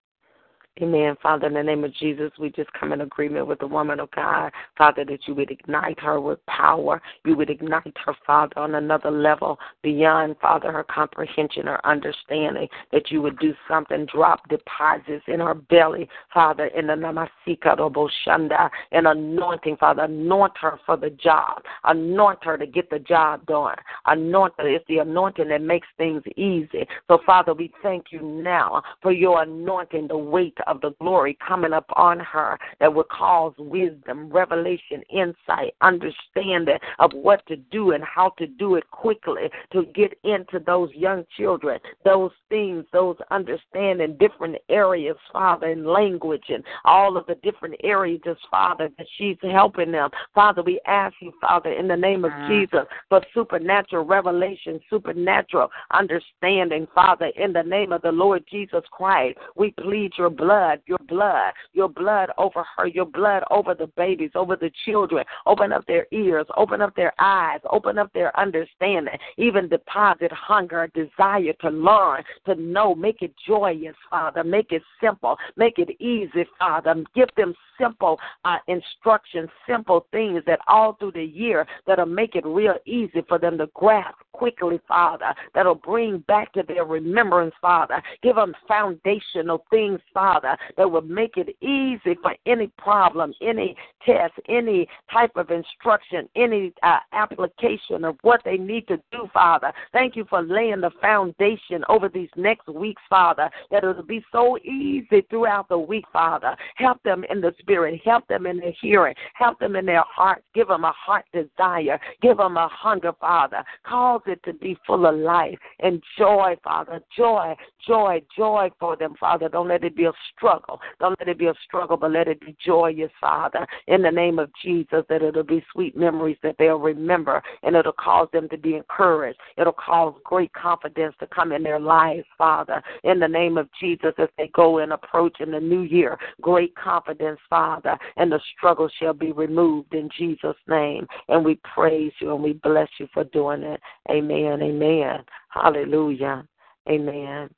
[0.81, 1.17] Amen.
[1.21, 4.11] Father, in the name of Jesus, we just come in agreement with the woman of
[4.13, 4.53] God.
[4.77, 7.03] Father, that you would ignite her with power.
[7.25, 12.69] You would ignite her, Father, on another level beyond, Father, her comprehension or understanding.
[12.93, 18.71] That you would do something, drop deposits in her belly, Father, in the Namasika Roboshanda,
[18.93, 20.05] an anointing, Father.
[20.05, 21.63] Anoint her for the job.
[21.85, 23.75] Anoint her to get the job done.
[24.07, 24.69] Anoint her.
[24.69, 26.87] It's the anointing that makes things easy.
[27.09, 31.73] So, Father, we thank you now for your anointing, the weight of the glory coming
[31.73, 38.31] upon her that would cause wisdom, revelation, insight, understanding of what to do and how
[38.39, 44.57] to do it quickly to get into those young children, those things, those understanding different
[44.69, 50.11] areas, Father, in language and all of the different areas, Father, that she's helping them.
[50.35, 52.53] Father, we ask you, Father, in the name of mm-hmm.
[52.53, 59.39] Jesus, for supernatural revelation, supernatural understanding, Father, in the name of the Lord Jesus Christ.
[59.57, 63.87] We plead your blood blood, your blood, your blood over her, your blood over the
[63.99, 65.23] babies, over the children.
[65.45, 70.91] Open up their ears, open up their eyes, open up their understanding, even deposit hunger,
[70.95, 72.95] desire to learn, to know.
[72.95, 74.43] Make it joyous, Father.
[74.43, 75.37] Make it simple.
[75.57, 76.95] Make it easy, Father.
[77.15, 82.47] Give them simple uh, instructions, simple things that all through the year that'll make it
[82.47, 88.01] real easy for them to grasp quickly, Father, that'll bring back to their remembrance, Father.
[88.23, 94.35] Give them foundational things, Father, that will make it easy for any problem, any test,
[94.49, 99.73] any type of instruction, any uh, application of what they need to do, Father.
[99.93, 104.59] Thank you for laying the foundation over these next weeks, Father, that it'll be so
[104.59, 106.57] easy throughout the week, Father.
[106.77, 110.43] Help them in the spirit, help them in their hearing, help them in their hearts.
[110.55, 113.65] Give them a heart desire, give them a hunger, Father.
[113.85, 117.01] Cause it to be full of life and joy, Father.
[117.17, 117.55] Joy,
[117.87, 119.49] joy, joy for them, Father.
[119.49, 120.81] Don't let it be a struggle.
[121.01, 123.67] Don't let it be a struggle, but let it be joyous, Father.
[123.87, 127.93] In the name of Jesus, that it'll be sweet memories that they'll remember and it'll
[127.93, 129.39] cause them to be encouraged.
[129.57, 132.83] It'll cause great confidence to come in their lives, Father.
[133.05, 136.75] In the name of Jesus, as they go and approach in the new year, great
[136.77, 141.07] confidence, Father, and the struggle shall be removed in Jesus' name.
[141.29, 143.81] And we praise you and we bless you for doing it.
[144.11, 144.63] Amen.
[144.63, 145.21] Amen.
[145.49, 146.47] Hallelujah.
[146.89, 147.51] Amen.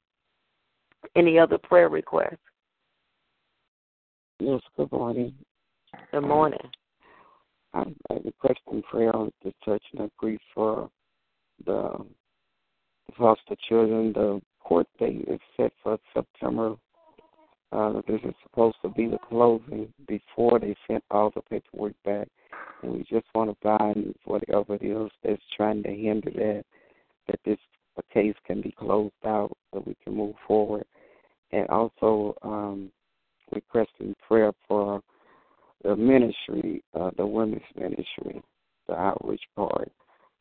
[1.17, 2.37] Any other prayer requests?
[4.41, 5.35] Yes, good morning.
[6.13, 6.59] Good morning.
[7.75, 10.89] I'm requesting prayer on the church and agree for
[11.67, 12.07] the
[13.19, 14.15] foster children.
[14.15, 16.77] The court date is set for September.
[17.71, 22.27] Uh, this is supposed to be the closing before they sent all the paperwork back.
[22.83, 26.65] And we just want to bind whatever it is that's trying to hinder that,
[27.27, 27.59] that this
[28.11, 30.87] case can be closed out so we can move forward.
[31.53, 32.91] And also um,
[33.53, 35.01] requesting prayer for
[35.83, 38.43] the ministry, uh, the women's ministry,
[38.89, 39.91] the outreach part,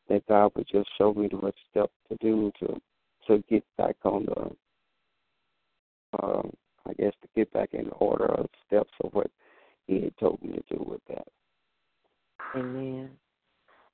[0.09, 2.81] that God would just show me the steps to do to
[3.27, 6.51] to get back on the, um,
[6.87, 9.29] I guess, to get back in order of steps of what
[9.85, 11.27] He had told me to do with that.
[12.55, 13.11] Amen.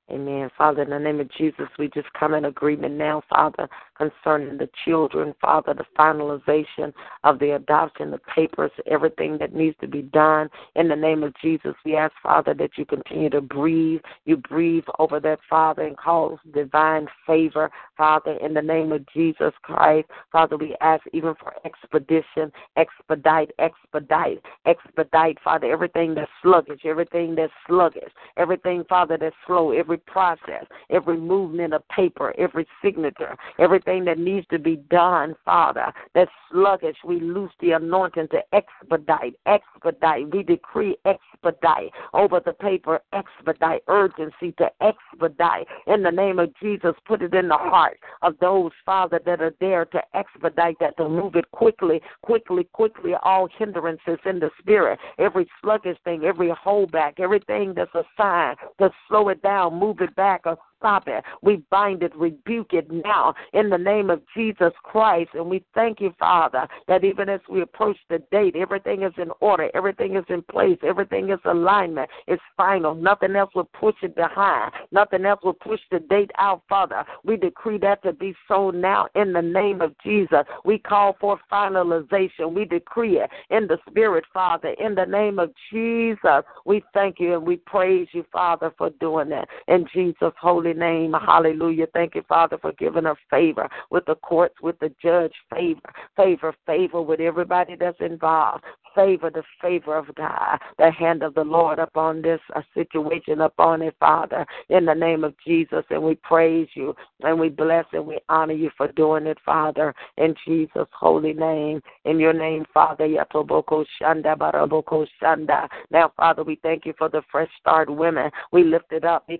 [0.08, 0.48] Amen.
[0.56, 4.68] Father, in the name of Jesus, we just come in agreement now, Father, concerning the
[4.84, 6.92] children, Father, the finalization
[7.24, 10.48] of the adoption, the papers, everything that needs to be done.
[10.76, 14.00] In the name of Jesus, we ask, Father, that you continue to breathe.
[14.26, 19.54] You breathe over that, Father, and cause divine favor, Father, in the name of Jesus
[19.62, 20.08] Christ.
[20.30, 27.52] Father, we ask even for expedition, expedite, expedite, expedite, Father, everything that's sluggish, everything that's
[27.66, 34.04] sluggish, everything, Father, that's slow, every every process, every movement of paper, every signature, everything
[34.04, 36.96] that needs to be done, Father, that's sluggish.
[37.04, 40.32] We loose the anointing to expedite, expedite.
[40.32, 45.66] We decree expedite over the paper, expedite, urgency to expedite.
[45.86, 49.54] In the name of Jesus, put it in the heart of those, Father, that are
[49.60, 54.98] there to expedite that, to move it quickly, quickly, quickly, all hindrances in the spirit,
[55.18, 60.14] every sluggish thing, every holdback, everything that's a sign to slow it down, move it
[60.16, 61.24] back or stop it.
[61.42, 65.30] We bind it, rebuke it now in the name of Jesus Christ.
[65.34, 69.30] And we thank you, Father, that even as we approach the date, everything is in
[69.40, 72.94] order, everything is in place, everything is alignment, it's final.
[72.94, 77.04] Nothing else will push it behind, nothing else will push the date out, Father.
[77.24, 80.44] We decree that to be so now in the name of Jesus.
[80.64, 82.52] We call for finalization.
[82.52, 86.42] We decree it in the Spirit, Father, in the name of Jesus.
[86.64, 89.48] We thank you and we praise you, Father, for doing that.
[89.68, 91.12] In Jesus' holy holy name.
[91.12, 91.86] Hallelujah.
[91.92, 95.80] Thank you, Father, for giving her favor with the courts, with the judge, favor,
[96.16, 98.64] favor, favor with everybody that's involved
[98.96, 102.40] favor, the favor of God, the hand of the Lord upon this
[102.74, 105.84] situation, upon it, Father, in the name of Jesus.
[105.90, 109.94] And we praise you and we bless and we honor you for doing it, Father,
[110.16, 111.82] in Jesus' holy name.
[112.04, 115.68] In your name, Father, Yatoboko Shanda Baraboko Shanda.
[115.90, 118.30] Now, Father, we thank you for the fresh start women.
[118.52, 119.38] We lift it up, and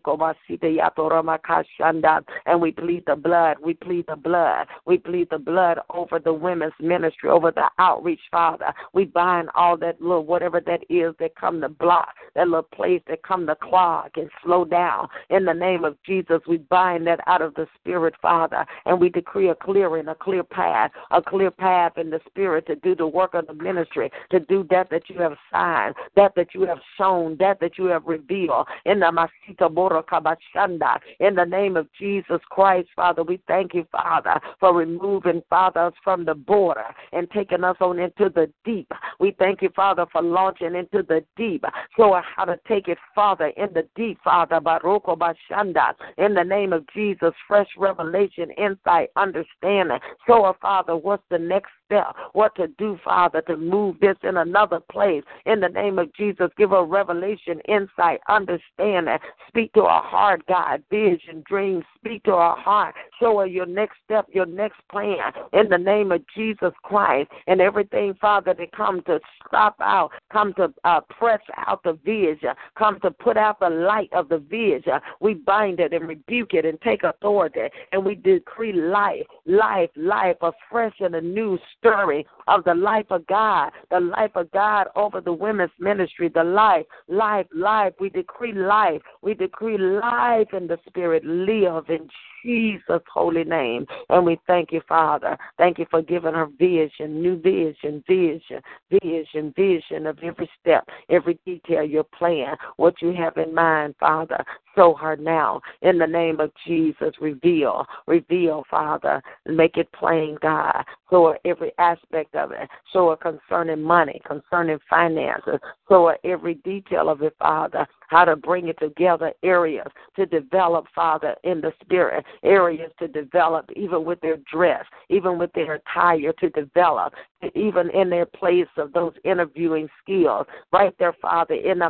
[2.61, 3.57] we plead the blood.
[3.63, 4.67] We plead the blood.
[4.85, 8.73] We plead the blood over the women's ministry, over the outreach, Father.
[8.93, 13.01] We bind all that little whatever that is that come to block, that little place
[13.09, 15.09] that come to clog and slow down.
[15.31, 19.09] In the name of Jesus, we bind that out of the spirit, Father, and we
[19.09, 23.07] decree a clearing, a clear path, a clear path in the spirit to do the
[23.07, 26.81] work of the ministry, to do that that you have signed, that that you have
[26.99, 28.67] shown, that that you have revealed.
[28.85, 34.41] In the Masita Kabashanda, in the name of Jesus Christ, Father, we thank you, Father,
[34.61, 38.91] for removing, Father, us from the border and taking us on into the deep.
[39.21, 41.65] We thank you, Father, for launching into the deep.
[41.97, 44.61] Show us how to take it farther in the deep, Father.
[44.61, 45.95] Baroko Bashanda.
[46.19, 49.99] In the name of Jesus, fresh revelation, insight, understanding.
[50.27, 54.37] Show us, Father, what's the next step, what to do, Father, to move this in
[54.37, 55.23] another place.
[55.47, 59.19] In the name of Jesus, give her revelation, insight, understanding.
[59.49, 61.85] Speak to our heart, God, vision, dreams.
[61.97, 62.95] Speak to our heart.
[63.21, 65.33] Show her your next step, your next plan.
[65.53, 67.31] In the name of Jesus Christ.
[67.47, 72.51] And everything, Father, that come to stop out, come to uh, press out the vision,
[72.77, 74.95] come to put out the light of the vision.
[75.21, 77.69] We bind it and rebuke it and take authority.
[77.93, 83.07] And we decree life, life, life, a fresh and a new stirring of the life
[83.11, 87.93] of God, the life of God over the women's ministry, the life, life, life.
[88.01, 89.03] We decree life.
[89.23, 91.25] We decree life in the spirit.
[91.25, 92.09] Live in
[92.47, 93.87] Jesus' holy name.
[94.09, 95.37] And we thank you, Father.
[95.59, 98.63] Thank you for giving her vision, new vision, vision,
[99.03, 104.45] vision, vision of every step, every detail, your plan, what you have in mind, Father.
[104.77, 105.61] Show her now.
[105.83, 109.23] In the name of Jesus, reveal, reveal, Father.
[109.47, 110.85] Make it plain, God.
[111.11, 112.69] Show her every aspect of it.
[112.93, 115.59] Show her concerning money, concerning finances.
[115.89, 117.87] Show her every detail of it, Father.
[118.09, 123.71] How to bring it together, areas to develop, Father, in the spirit, areas to develop,
[123.75, 127.15] even with their dress, even with their attire to develop,
[127.55, 130.47] even in their place of those interviewing skills.
[130.73, 131.87] Right there, Father, in the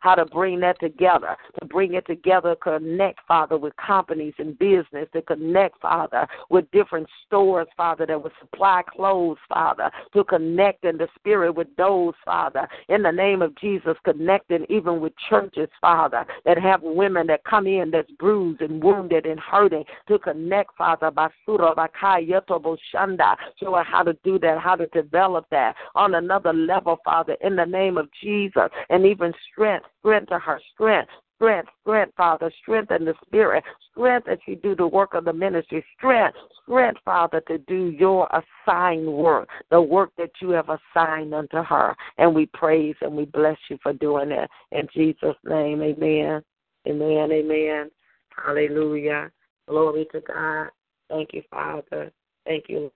[0.00, 5.08] how to bring that together, to bring it together, connect, Father, with companies and business,
[5.12, 10.96] to connect, Father, with different stores, Father, that would supply clothes, Father, to connect in
[10.96, 16.26] the spirit with those, Father, in the name of Jesus, connecting even with churches, Father,
[16.44, 21.10] that have women that come in that's bruised and wounded and hurting, to connect, Father,
[21.10, 22.42] Basura, Bakaya,
[22.94, 23.36] Shanda.
[23.60, 27.56] Show her how to do that, how to develop that on another level, Father, in
[27.56, 32.90] the name of Jesus, and even strength, strength to her strength, strength, strength, Father, strength
[32.90, 37.40] in the spirit, strength as you do the work of the ministry, strength, strength, Father,
[37.48, 38.28] to do your
[38.66, 41.94] assigned work, the work that you have assigned unto her.
[42.18, 44.50] And we praise and we bless you for doing it.
[44.72, 46.42] In Jesus' name, amen.
[46.88, 47.90] Amen, amen.
[48.44, 49.30] Hallelujah.
[49.68, 50.68] Glory to God.
[51.08, 52.12] Thank you, Father.
[52.44, 52.92] Thank you.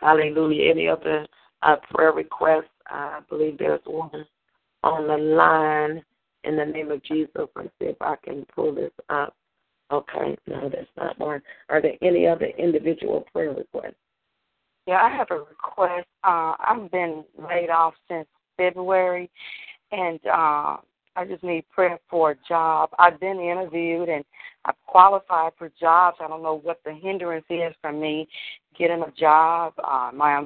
[0.00, 0.70] Hallelujah.
[0.70, 1.26] Any other
[1.62, 2.64] uh, prayer requests?
[2.88, 4.26] I believe there's one
[4.82, 6.02] on the line
[6.44, 7.48] in the name of Jesus.
[7.54, 9.34] Let's see if I can pull this up.
[9.92, 11.42] Okay, no, that's not one.
[11.68, 13.94] Are there any other individual prayer requests?
[14.86, 16.06] Yeah, I have a request.
[16.22, 18.26] Uh, I've been laid off since
[18.56, 19.30] February,
[19.90, 20.76] and uh,
[21.16, 22.90] I just need prayer for a job.
[22.98, 24.24] I've been interviewed and
[24.64, 26.18] I've qualified for jobs.
[26.20, 28.28] I don't know what the hindrance is for me
[28.78, 29.74] getting a job.
[29.82, 30.44] Uh, my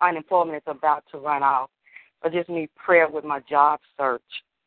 [0.00, 1.70] unemployment is about to run out.
[2.22, 4.22] I just need prayer with my job search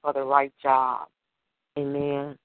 [0.07, 1.07] for the right job.
[1.77, 2.37] Amen.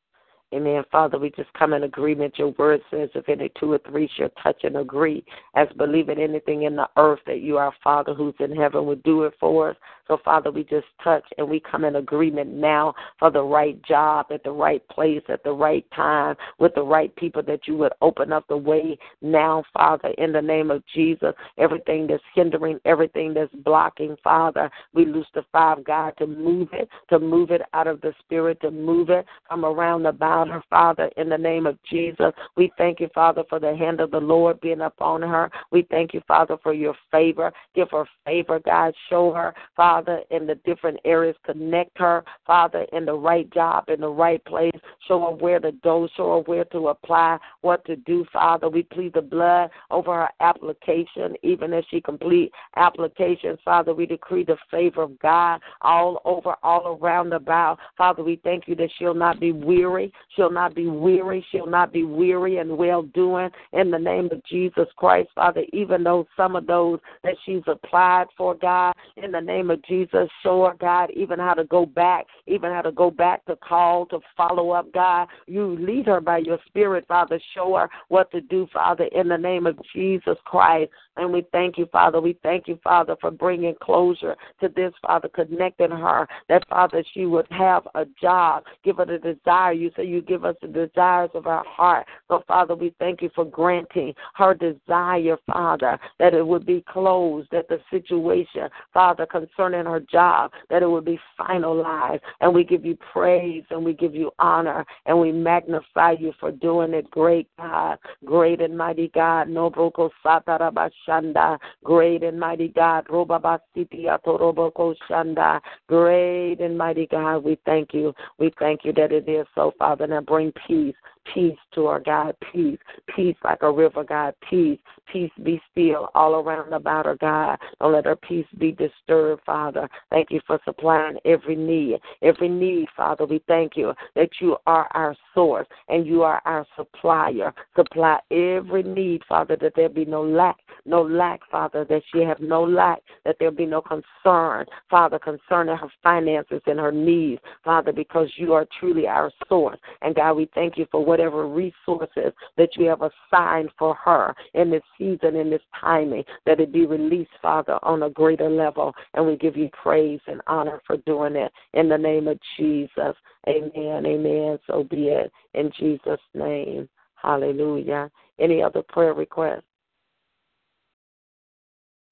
[0.52, 0.84] Amen.
[0.92, 2.38] Father, we just come in agreement.
[2.38, 5.24] Your word says, if any two or three shall touch and agree,
[5.54, 9.22] as believing anything in the earth, that you, our Father who's in heaven, would do
[9.22, 9.76] it for us.
[10.08, 14.26] So, Father, we just touch and we come in agreement now for the right job
[14.30, 17.92] at the right place at the right time with the right people that you would
[18.02, 21.32] open up the way now, Father, in the name of Jesus.
[21.56, 26.88] Everything that's hindering, everything that's blocking, Father, we loose the five God to move it,
[27.08, 30.62] to move it out of the spirit, to move it from around the bound her,
[30.70, 32.32] Father, in the name of Jesus.
[32.56, 35.50] We thank you, Father, for the hand of the Lord being upon her.
[35.70, 37.52] We thank you, Father, for your favor.
[37.74, 38.94] Give her favor, God.
[39.08, 41.36] Show her, Father, in the different areas.
[41.44, 44.72] Connect her, Father, in the right job, in the right place.
[45.08, 46.08] Show her where to go.
[46.16, 48.68] Show her where to apply, what to do, Father.
[48.68, 53.94] We plead the blood over her application, even as she complete applications, Father.
[53.94, 57.78] We decree the favor of God all over, all around about.
[57.96, 60.12] Father, we thank you that she'll not be weary.
[60.34, 61.44] She'll not be weary.
[61.50, 65.64] She'll not be weary and well doing in the name of Jesus Christ, Father.
[65.72, 70.28] Even though some of those that she's applied for, God, in the name of Jesus,
[70.42, 74.06] show her, God, even how to go back, even how to go back to call,
[74.06, 75.28] to follow up, God.
[75.46, 77.40] You lead her by your spirit, Father.
[77.54, 80.90] Show her what to do, Father, in the name of Jesus Christ.
[81.16, 82.20] And we thank you, Father.
[82.20, 86.26] We thank you, Father, for bringing closure to this, Father, connecting her.
[86.48, 88.64] That, Father, she would have a job.
[88.82, 89.72] Give her the desire.
[89.72, 92.06] You say you give us the desires of our heart.
[92.28, 97.48] So, Father, we thank you for granting her desire, Father, that it would be closed,
[97.52, 102.20] that the situation, Father, concerning her job, that it would be finalized.
[102.40, 106.50] And we give you praise and we give you honor and we magnify you for
[106.50, 107.98] doing it great, God.
[108.24, 109.48] Great and mighty God.
[109.48, 111.58] No broko Shanda.
[111.84, 113.06] Great and mighty God.
[113.08, 115.60] Robabasiti Atoroboko Shanda.
[115.88, 118.14] Great and mighty God, we thank you.
[118.38, 120.01] We thank you that it is so, Father.
[120.08, 120.94] Now bring peace
[121.32, 122.78] peace to our God, peace,
[123.14, 124.78] peace like a river, God, peace,
[125.10, 127.58] peace be still all around about her, God.
[127.80, 129.88] Don't let her peace be disturbed, Father.
[130.10, 133.24] Thank you for supplying every need, every need, Father.
[133.24, 137.52] We thank you that you are our source and you are our supplier.
[137.76, 142.40] Supply every need, Father, that there be no lack, no lack, Father, that she have
[142.40, 147.92] no lack, that there be no concern, Father, concerning her finances and her needs, Father,
[147.92, 149.78] because you are truly our source.
[150.00, 154.70] And God, we thank you for whatever resources that you have assigned for her in
[154.70, 158.94] this season, in this timing, that it be released, Father, on a greater level.
[159.12, 163.14] And we give you praise and honor for doing it in the name of Jesus.
[163.46, 164.06] Amen.
[164.06, 164.58] Amen.
[164.66, 166.88] So be it in Jesus' name.
[167.16, 168.10] Hallelujah.
[168.38, 169.64] Any other prayer requests?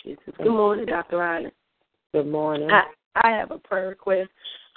[0.04, 1.16] Good morning, Dr.
[1.16, 1.52] Riley.
[2.12, 2.70] Good morning.
[2.70, 2.82] I,
[3.14, 4.28] I have a prayer request.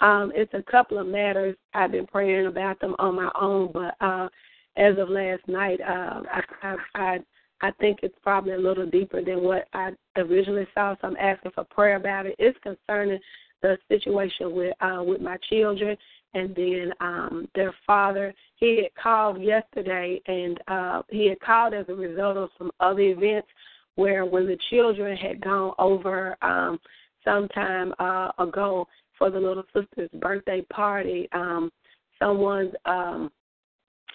[0.03, 1.55] Um, it's a couple of matters.
[1.73, 4.27] I've been praying about them on my own, but uh,
[4.75, 7.19] as of last night, uh, I, I, I
[7.61, 10.95] I think it's probably a little deeper than what I originally saw.
[10.95, 12.35] So I'm asking for prayer about it.
[12.37, 13.19] It's concerning
[13.61, 15.95] the situation with uh, with my children,
[16.33, 18.33] and then um, their father.
[18.57, 22.99] He had called yesterday, and uh, he had called as a result of some other
[22.99, 23.47] events
[23.95, 26.77] where when the children had gone over um,
[27.23, 28.85] some time uh, ago
[29.17, 31.27] for the little sister's birthday party.
[31.31, 31.71] Um,
[32.19, 33.31] someone's um,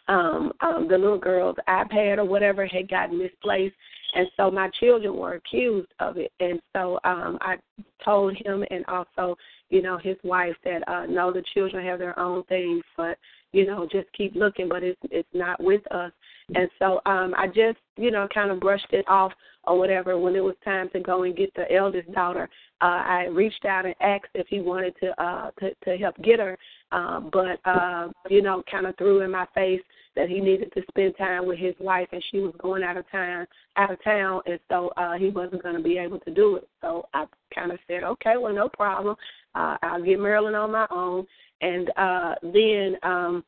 [0.09, 3.75] um, um, the little girl's iPad or whatever had gotten misplaced,
[4.15, 6.33] and so my children were accused of it.
[6.41, 7.57] And so um, I
[8.03, 9.37] told him and also,
[9.69, 13.19] you know, his wife that uh, no, the children have their own things, but
[13.53, 16.13] you know, just keep looking, but it's it's not with us.
[16.55, 19.33] And so um, I just, you know, kind of brushed it off
[19.65, 20.19] or whatever.
[20.19, 22.49] When it was time to go and get the eldest daughter,
[22.81, 26.39] uh, I reached out and asked if he wanted to uh, to, to help get
[26.39, 26.57] her,
[26.91, 29.83] uh, but uh, you know, kind of threw in my face
[30.17, 33.05] that he needed to spend time with his wife, and she was going out of
[33.11, 33.47] town,
[33.77, 36.69] out of town, and so uh, he wasn't going to be able to do it.
[36.81, 39.17] So I kind of said, okay, well, no problem.
[39.55, 41.27] Uh, I'll get Marilyn on my own,
[41.61, 42.97] and uh, then.
[43.03, 43.45] um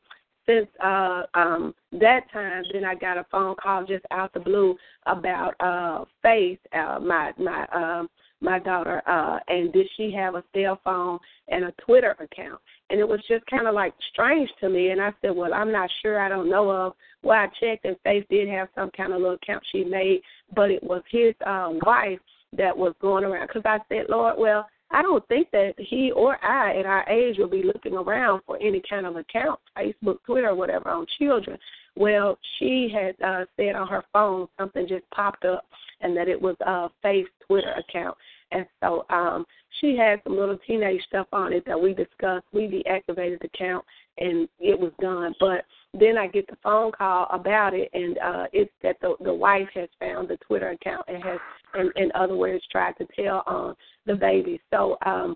[0.50, 4.76] since uh um that time then I got a phone call just out the blue
[5.06, 8.08] about uh Faith, uh my my um
[8.40, 11.18] my daughter, uh, and did she have a cell phone
[11.48, 12.60] and a Twitter account?
[12.88, 14.90] And it was just kind of like strange to me.
[14.90, 16.20] And I said, Well, I'm not sure.
[16.20, 16.94] I don't know of.
[17.22, 20.22] Well, I checked, and Faith did have some kind of little account she made,
[20.54, 22.18] but it was his uh, wife
[22.56, 23.48] that was going around.
[23.48, 27.38] Because I said, Lord, well, I don't think that he or I at our age
[27.38, 31.58] will be looking around for any kind of account, Facebook, Twitter, whatever, on children.
[31.96, 35.64] Well, she had uh, said on her phone something just popped up,
[36.00, 38.16] and that it was a Faith's Twitter account.
[38.52, 39.44] And so um,
[39.80, 42.46] she had some little teenage stuff on it that we discussed.
[42.52, 43.84] We deactivated the account,
[44.20, 45.34] and it was done.
[45.40, 45.64] But
[45.98, 49.68] then I get the phone call about it, and uh, it's that the the wife
[49.74, 51.38] has found the Twitter account and has,
[51.74, 53.74] in, in other words, tried to tell on
[54.06, 54.60] the baby.
[54.70, 55.34] So um,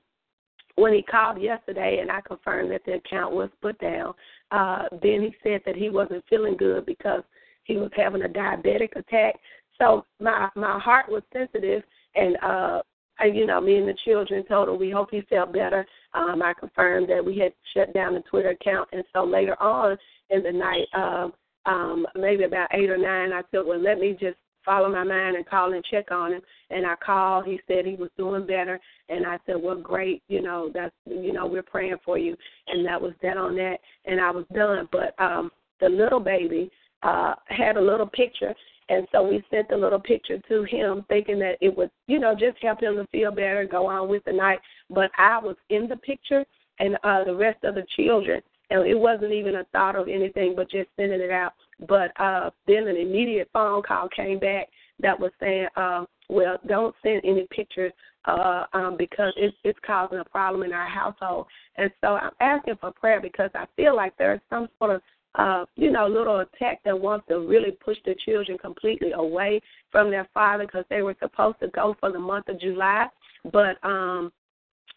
[0.76, 4.14] when he called yesterday and I confirmed that the account was put down,
[4.50, 7.22] uh, then he said that he wasn't feeling good because
[7.64, 9.36] he was having a diabetic attack.
[9.80, 11.82] So my my heart was sensitive,
[12.14, 12.82] and uh,
[13.18, 15.86] I, you know, me and the children told him we hope he felt better.
[16.14, 19.96] Um, I confirmed that we had shut down the Twitter account, and so later on,
[20.30, 20.86] in the night.
[20.94, 21.32] Um,
[21.66, 23.32] um, maybe about eight or nine.
[23.32, 26.42] I said, well, let me just follow my mind and call and check on him.
[26.70, 27.46] And I called.
[27.46, 28.80] He said he was doing better.
[29.08, 30.22] And I said, well, great.
[30.28, 32.36] You know, that's you know, we're praying for you.
[32.68, 33.78] And that was that on that.
[34.04, 34.88] And I was done.
[34.90, 35.50] But um,
[35.80, 36.70] the little baby
[37.02, 38.54] uh, had a little picture.
[38.88, 42.34] And so we sent the little picture to him, thinking that it would, you know,
[42.34, 44.60] just help him to feel better, go on with the night.
[44.90, 46.44] But I was in the picture,
[46.78, 50.54] and uh, the rest of the children, and it wasn't even a thought of anything
[50.56, 51.54] but just sending it out.
[51.88, 54.68] But uh, then an immediate phone call came back
[55.00, 57.92] that was saying, uh, well, don't send any pictures
[58.26, 61.46] uh, um, because it's, it's causing a problem in our household.
[61.76, 65.02] And so I'm asking for prayer because I feel like there's some sort of
[65.36, 70.10] uh, you know, little attack that wants to really push the children completely away from
[70.10, 73.06] their father because they were supposed to go for the month of July,
[73.52, 74.32] but um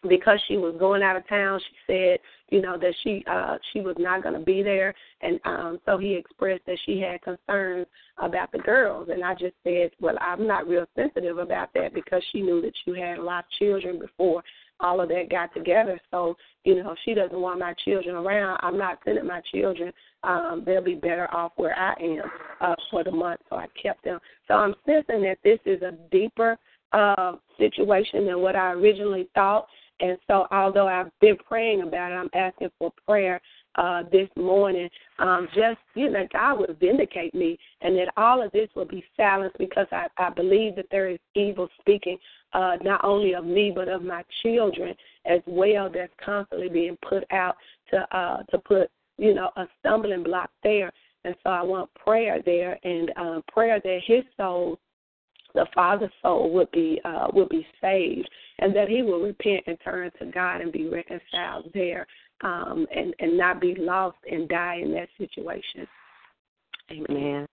[0.08, 2.18] because she was going out of town, she said,
[2.50, 5.98] you know, that she uh she was not going to be there, and um so
[5.98, 7.86] he expressed that she had concerns
[8.18, 12.22] about the girls, and I just said, well, I'm not real sensitive about that because
[12.30, 14.44] she knew that you had a lot of children before
[14.80, 16.00] all of that got together.
[16.10, 18.58] So, you know, she doesn't want my children around.
[18.62, 19.92] I'm not sending my children.
[20.22, 22.22] Um, they'll be better off where I am
[22.60, 23.40] uh, for the month.
[23.50, 24.18] So I kept them.
[24.46, 26.56] So I'm sensing that this is a deeper
[26.92, 29.66] uh, situation than what I originally thought.
[30.00, 33.40] And so, although I've been praying about it, I'm asking for prayer
[33.78, 34.88] uh, this morning.
[35.18, 39.04] Um, just, you know, God will vindicate me and that all of this will be
[39.16, 42.18] silenced because I, I believe that there is evil speaking
[42.52, 44.94] uh, not only of me but of my children
[45.26, 47.56] as well that's constantly being put out
[47.90, 50.92] to uh, to put, you know, a stumbling block there.
[51.24, 54.78] And so I want prayer there and um, prayer that his soul
[55.54, 59.78] the father's soul would be uh, would be saved, and that he will repent and
[59.84, 62.06] turn to God and be reconciled there,
[62.42, 65.86] um, and and not be lost and die in that situation.
[66.90, 67.46] Amen.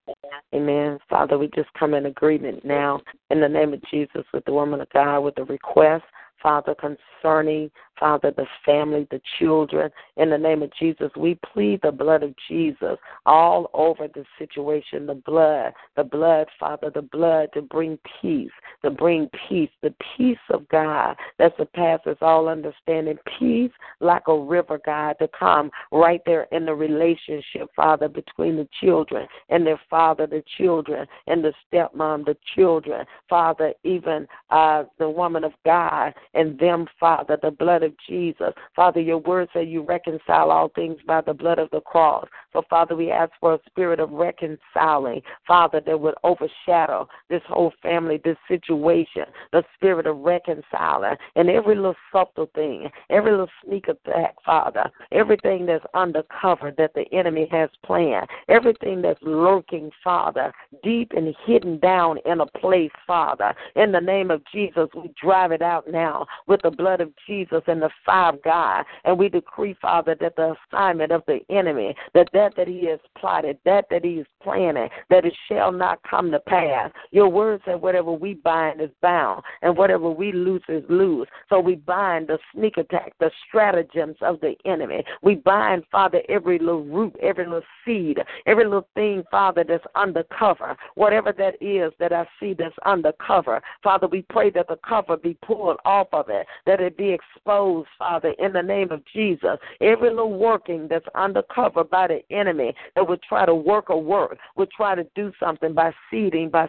[0.54, 0.98] Amen.
[1.10, 3.00] Father, we just come in agreement now
[3.30, 6.04] in the name of Jesus with the woman of God with the request
[6.42, 9.90] Father, concerning, Father, the family, the children.
[10.16, 15.06] In the name of Jesus, we plead the blood of Jesus all over the situation.
[15.06, 18.50] The blood, the blood, Father, the blood to bring peace,
[18.84, 23.18] to bring peace, the peace of God that surpasses all understanding.
[23.38, 28.68] Peace like a river, God, to come right there in the relationship, Father, between the
[28.80, 33.04] children and their father, the children, and the stepmom, the children.
[33.28, 38.52] Father, even uh, the woman of God and them, Father, the blood of Jesus.
[38.74, 42.28] Father, your word says you reconcile all things by the blood of the cross.
[42.52, 47.72] So, Father, we ask for a spirit of reconciling, Father, that would overshadow this whole
[47.82, 53.88] family, this situation, the spirit of reconciling, and every little subtle thing, every little sneak
[53.88, 60.52] attack, Father, everything that's undercover that the enemy has planned, everything that's lurking, Father,
[60.82, 63.54] deep and hidden down in a place, Father.
[63.74, 67.62] In the name of Jesus, we drive it out now with the blood of Jesus
[67.66, 68.84] and the fire of God.
[69.04, 73.00] And we decree, Father, that the assignment of the enemy, that that that he has
[73.18, 76.90] plotted, that that he is planning, that it shall not come to pass.
[77.10, 81.28] Your word said whatever we bind is bound, and whatever we loose is loose.
[81.48, 85.04] So we bind the sneak attack, the stratagems of the enemy.
[85.22, 90.76] We bind, Father, every little root, every little seed, every little thing, Father, that's undercover.
[90.94, 93.60] Whatever that is that I see that's undercover.
[93.82, 98.34] Father, we pray that the cover be pulled off it, that it be exposed, Father,
[98.38, 99.58] in the name of Jesus.
[99.80, 104.38] Every little working that's undercover by the enemy that would try to work a work,
[104.56, 106.68] would try to do something by seeding, by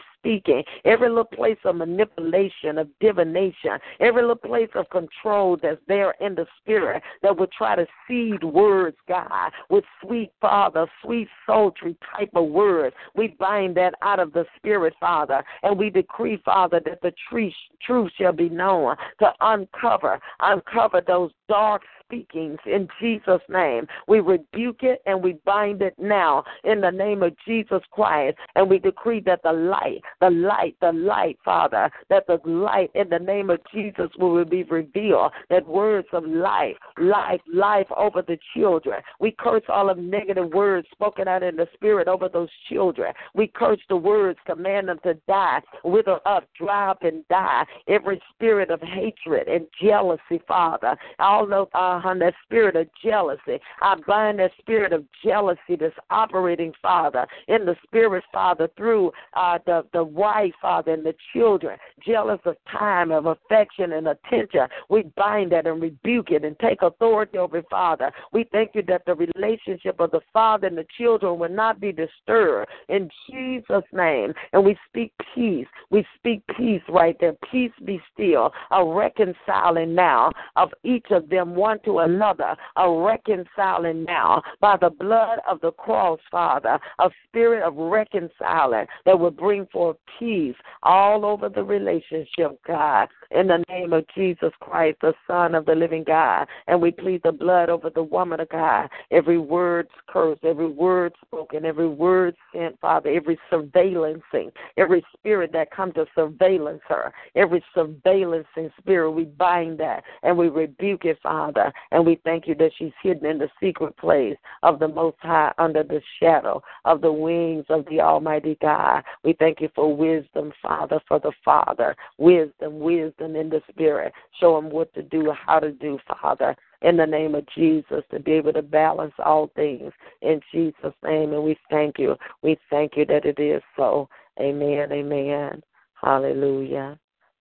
[0.85, 6.35] every little place of manipulation, of divination, every little place of control that's there in
[6.35, 12.31] the spirit that would try to seed words, God, with sweet Father, sweet sultry type
[12.35, 12.95] of words.
[13.15, 18.11] We bind that out of the spirit, Father, and we decree, Father, that the truth
[18.17, 23.85] shall be known to uncover, uncover those dark speakings in Jesus' name.
[24.07, 28.37] We rebuke it and we bind it now in the name of Jesus Christ.
[28.55, 33.09] And we decree that the light, the light, the light, Father, that the light in
[33.09, 35.31] the name of Jesus will be revealed.
[35.49, 39.01] That words of life, life, life over the children.
[39.19, 43.13] We curse all of negative words spoken out in the spirit over those children.
[43.33, 47.65] We curse the words, command them to die, wither up, dry up, and die.
[47.87, 51.69] Every spirit of hatred and jealousy, Father, all of
[52.03, 53.59] that spirit of jealousy.
[53.81, 59.59] I bind that spirit of jealousy that's operating, Father, in the spirit, Father, through uh,
[59.65, 61.77] the, the wife, Father, and the children.
[62.05, 64.61] Jealous of time, of affection, and attention.
[64.89, 68.11] We bind that and rebuke it and take authority over it, Father.
[68.31, 71.91] We thank you that the relationship of the Father and the children will not be
[71.91, 72.69] disturbed.
[72.89, 74.33] In Jesus' name.
[74.53, 75.67] And we speak peace.
[75.89, 77.35] We speak peace right there.
[77.51, 78.51] Peace be still.
[78.71, 82.55] A reconciling now of each of them one to another.
[82.75, 86.77] A reconciling now by the blood of the cross, Father.
[86.99, 93.07] A spirit of reconciling that will bring forth peace all over the relationship, God.
[93.31, 96.47] In the name of Jesus Christ, the Son of the living God.
[96.67, 98.89] And we plead the blood over the woman of God.
[99.11, 105.71] Every word cursed, every word spoken, every word sent, Father, every surveillancing, every spirit that
[105.71, 111.71] come to surveillance her, every surveillancing spirit, we bind that and we rebuke it, Father.
[111.91, 115.53] And we thank you that she's hidden in the secret place of the Most High
[115.57, 119.03] under the shadow of the wings of the Almighty God.
[119.23, 121.95] We thank you for wisdom, Father, for the Father.
[122.17, 124.13] Wisdom, wisdom in the Spirit.
[124.39, 128.19] Show him what to do, how to do, Father in the name of Jesus to
[128.19, 129.91] be able to balance all things
[130.21, 131.33] in Jesus' name.
[131.33, 132.15] And we thank you.
[132.41, 134.09] We thank you that it is so.
[134.39, 134.91] Amen.
[134.91, 135.63] Amen.
[135.99, 136.99] Hallelujah.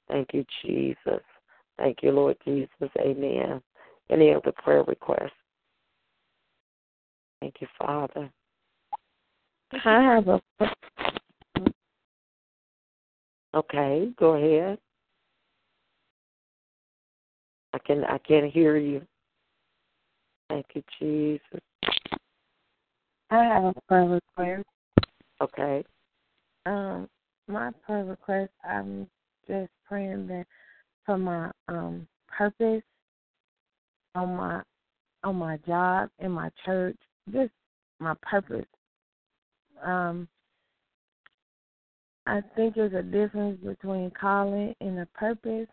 [0.08, 1.22] Thank you, Jesus.
[1.78, 2.90] Thank you, Lord Jesus.
[2.98, 3.60] Amen.
[4.10, 5.32] Any other prayer requests?
[7.40, 8.30] Thank you, Father.
[9.84, 10.40] I have a.
[13.54, 14.78] Okay, go ahead.
[17.72, 19.02] I can I can't hear you.
[20.48, 21.62] Thank you, Jesus.
[23.30, 24.66] I have a prayer request.
[25.40, 25.84] Okay.
[26.64, 27.08] Um,
[27.48, 28.52] my prayer request.
[28.64, 29.08] I'm
[29.48, 30.46] just praying that
[31.04, 32.82] for my um purpose
[34.16, 34.62] on my
[35.22, 36.96] on my job in my church,
[37.32, 37.52] just
[38.00, 38.66] my purpose.
[39.84, 40.28] Um,
[42.26, 45.68] I think there's a difference between calling and a purpose.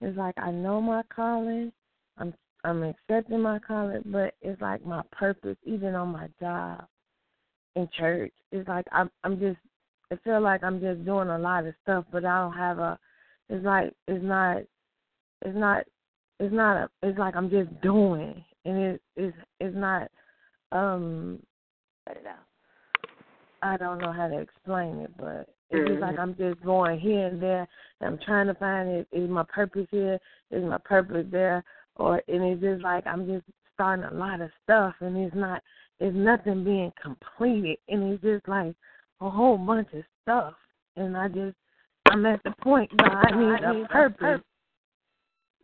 [0.00, 1.72] It's like I know my calling,
[2.16, 2.32] I'm
[2.64, 6.86] I'm accepting my calling, but it's like my purpose, even on my job
[7.76, 8.32] in church.
[8.52, 9.58] It's like I'm I'm just
[10.12, 12.98] I feel like I'm just doing a lot of stuff, but I don't have a.
[13.48, 14.58] It's like it's not.
[15.42, 15.84] It's not.
[16.40, 16.90] It's not a.
[17.02, 19.34] It's like I'm just doing, and it is.
[19.60, 20.10] It's not.
[20.72, 21.38] Um.
[23.62, 25.88] I don't know how to explain it, but it's mm-hmm.
[25.88, 27.68] just like I'm just going here and there.
[28.00, 29.08] And I'm trying to find it.
[29.12, 30.18] Is my purpose here?
[30.50, 31.62] Is my purpose there?
[31.96, 33.44] Or and it's just like I'm just
[33.74, 35.62] starting a lot of stuff, and it's not.
[35.98, 38.74] It's nothing being completed, and it's just like
[39.20, 40.54] a whole bunch of stuff,
[40.96, 41.54] and I just
[42.08, 44.40] I'm at the point where I need a purpose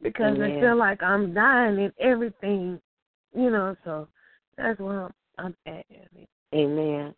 [0.02, 0.56] because Amen.
[0.56, 2.80] I feel like I'm dying in everything,
[3.34, 3.76] you know.
[3.84, 4.08] So
[4.56, 5.84] that's where I'm, I'm at.
[6.54, 7.14] Amen.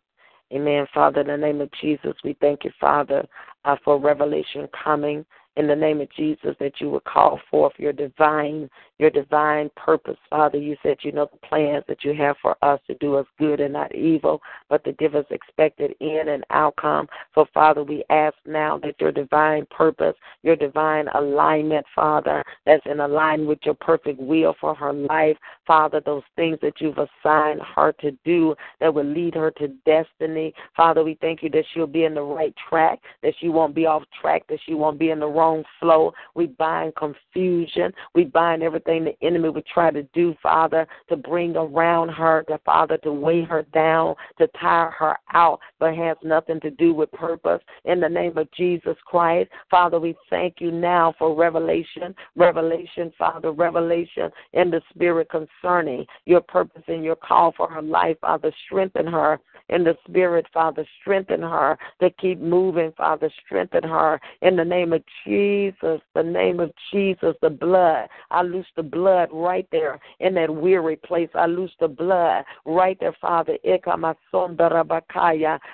[0.51, 0.87] Amen.
[0.93, 3.25] Father, in the name of Jesus, we thank you, Father,
[3.65, 7.93] uh, for revelation coming in the name of Jesus that you would call forth your
[7.93, 8.69] divine
[8.99, 10.17] your divine purpose.
[10.29, 13.25] Father, you said you know the plans that you have for us to do us
[13.39, 17.07] good and not evil, but to give us expected end and outcome.
[17.33, 22.99] So, Father, we ask now that your divine purpose, your divine alignment, Father, that's in
[22.99, 27.93] alignment with your perfect will for her life, Father, those things that you've assigned her
[28.01, 30.53] to do that will lead her to destiny.
[30.75, 33.85] Father, we thank you that she'll be in the right track, that she won't be
[33.85, 35.48] off track, that she won't be in the wrong
[35.79, 36.13] flow.
[36.35, 37.93] We bind confusion.
[38.13, 42.59] We bind everything the enemy would try to do, Father, to bring around her, to
[42.65, 47.11] Father, to weigh her down, to tire her out, but has nothing to do with
[47.11, 47.61] purpose.
[47.85, 53.51] In the name of Jesus Christ, Father, we thank you now for revelation, revelation, Father,
[53.51, 58.51] revelation in the spirit concerning your purpose and your call for her life, Father.
[58.65, 59.39] Strengthen her
[59.69, 60.85] in the spirit, Father.
[61.01, 63.31] Strengthen her to keep moving, Father.
[63.45, 68.09] Strengthen her in the name of Jesus, the name of Jesus, the blood.
[68.31, 71.29] I loose the blood right there in that weary place.
[71.35, 73.57] I loose the blood right there, Father.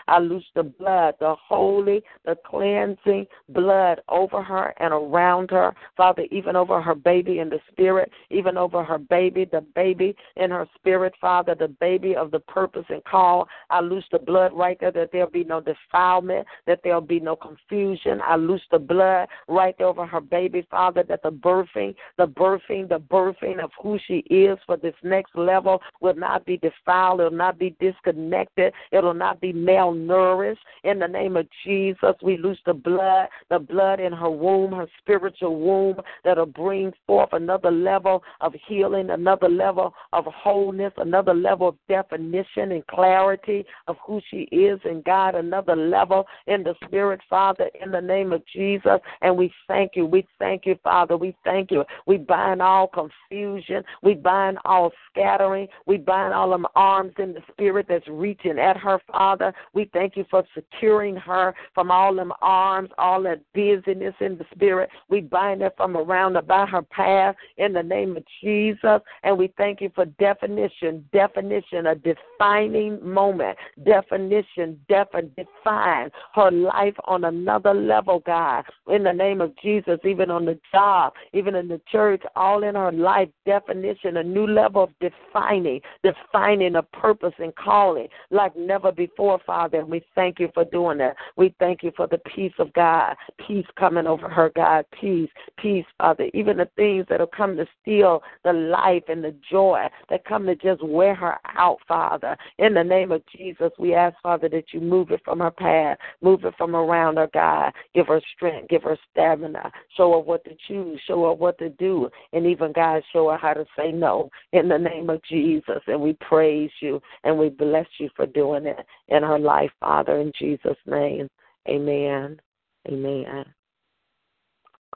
[0.07, 6.25] I loose the blood, the holy, the cleansing blood over her and around her, Father,
[6.31, 10.67] even over her baby in the spirit, even over her baby, the baby in her
[10.75, 13.47] spirit, Father, the baby of the purpose and call.
[13.69, 17.35] I loose the blood right there that there'll be no defilement, that there'll be no
[17.35, 18.19] confusion.
[18.25, 22.99] I loose the blood right over her baby, Father, that the birthing, the birthing, the
[22.99, 27.31] birthing of who she is for this next level will not be defiled, it will
[27.31, 30.57] not be disconnected, it will not be malnourished.
[30.83, 34.87] In the name of Jesus, we loose the blood, the blood in her womb, her
[34.99, 41.69] spiritual womb, that'll bring forth another level of healing, another level of wholeness, another level
[41.69, 47.21] of definition and clarity of who she is in God, another level in the Spirit,
[47.29, 48.99] Father, in the name of Jesus.
[49.21, 50.05] And we thank you.
[50.05, 51.17] We thank you, Father.
[51.17, 51.83] We thank you.
[52.05, 53.83] We bind all confusion.
[54.01, 55.67] We bind all scattering.
[55.85, 59.53] We bind all them arms in the Spirit that's reaching at her, Father.
[59.73, 64.45] We thank you for securing her from all them arms, all that busyness in the
[64.53, 64.89] Spirit.
[65.09, 69.01] We bind it from around about her path in the name of Jesus.
[69.23, 76.95] And we thank you for definition, definition, a defining moment, definition, defi- define her life
[77.05, 78.65] on another level, God.
[78.87, 82.75] In the name of Jesus, even on the job, even in the church, all in
[82.75, 88.91] her life, definition, a new level of defining, defining a purpose and calling like never
[88.91, 89.79] before, Father.
[89.79, 91.15] And we thank you for doing that.
[91.35, 93.15] We thank you for the peace of God,
[93.45, 96.29] peace coming over her, God, peace, peace, Father.
[96.33, 100.45] Even the things that will come to steal the life and the joy that come
[100.45, 102.37] to just wear her out, Father.
[102.59, 105.97] In the name of Jesus, we ask, Father, that you move it from her path,
[106.21, 107.73] move it from around her, God.
[107.93, 111.69] Give her strength, give her stamina, show her what to choose, show her what to
[111.69, 114.29] do, and even, God, show her how to say no.
[114.51, 118.65] In the name of Jesus, and we praise you and we bless you for doing
[118.65, 121.29] it in her life, Father, in Jesus' name.
[121.67, 122.39] Amen.
[122.87, 123.45] Amen.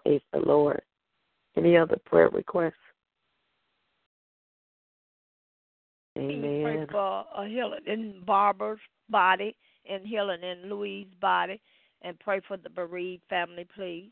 [0.03, 0.81] Praise the Lord.
[1.57, 2.73] Any other prayer requests?
[6.17, 6.63] Amen.
[6.63, 8.79] Pray for a healing in Barbara's
[9.09, 9.55] body
[9.89, 11.61] and healing in Louise's body,
[12.01, 14.11] and pray for the bereaved family, please.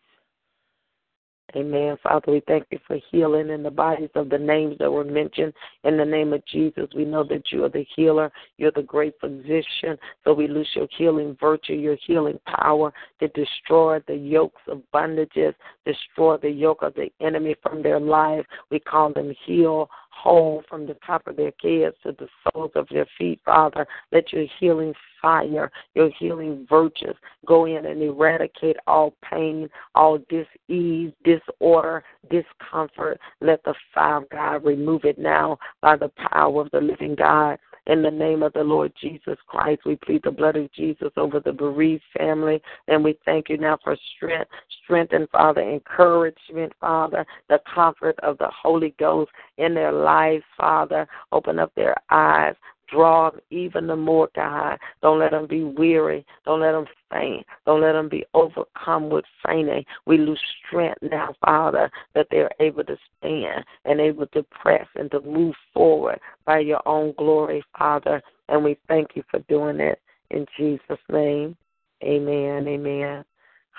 [1.55, 1.95] Amen.
[2.03, 5.53] Father, we thank you for healing in the bodies of the names that were mentioned.
[5.85, 8.29] In the name of Jesus, we know that you are the healer.
[8.57, 9.97] You're the great physician.
[10.25, 12.91] So we lose your healing virtue, your healing power
[13.21, 15.53] to destroy the yokes of bondages,
[15.85, 18.45] destroy the yoke of the enemy from their life.
[18.69, 19.87] We call them healed
[20.17, 23.87] whole from the top of their heads to the soles of their feet, Father.
[24.11, 27.15] Let your healing fire, your healing virtues
[27.45, 33.19] go in and eradicate all pain, all dis-ease, disorder, discomfort.
[33.41, 37.59] Let the fire of God remove it now by the power of the living God.
[37.87, 41.39] In the name of the Lord Jesus Christ, we plead the blood of Jesus over
[41.39, 44.51] the bereaved family, and we thank you now for strength,
[44.83, 51.07] strength and Father, encouragement, Father, the comfort of the Holy Ghost in their lives, Father.
[51.31, 52.55] Open up their eyes,
[52.89, 54.77] draw them even the more, God.
[55.01, 56.25] Don't let them be weary.
[56.45, 57.45] Don't let them faint.
[57.65, 59.85] Don't let them be overcome with fainting.
[60.05, 65.09] We lose strength now, Father, that they're able to stand and able to press and
[65.11, 68.21] to move forward by your own glory, Father.
[68.49, 69.99] And we thank you for doing it
[70.31, 71.55] in Jesus' name.
[72.03, 72.67] Amen.
[72.67, 73.25] Amen.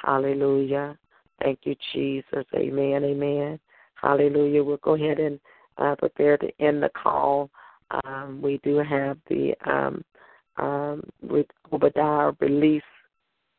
[0.03, 0.97] Hallelujah.
[1.43, 2.45] Thank you, Jesus.
[2.55, 3.05] Amen.
[3.05, 3.61] Amen.
[3.95, 4.63] Hallelujah.
[4.63, 5.39] We'll go ahead and
[5.79, 7.51] uh, prepare to end the call.
[8.05, 10.05] Um, we do have the um,
[10.57, 12.83] um, with Obadiah release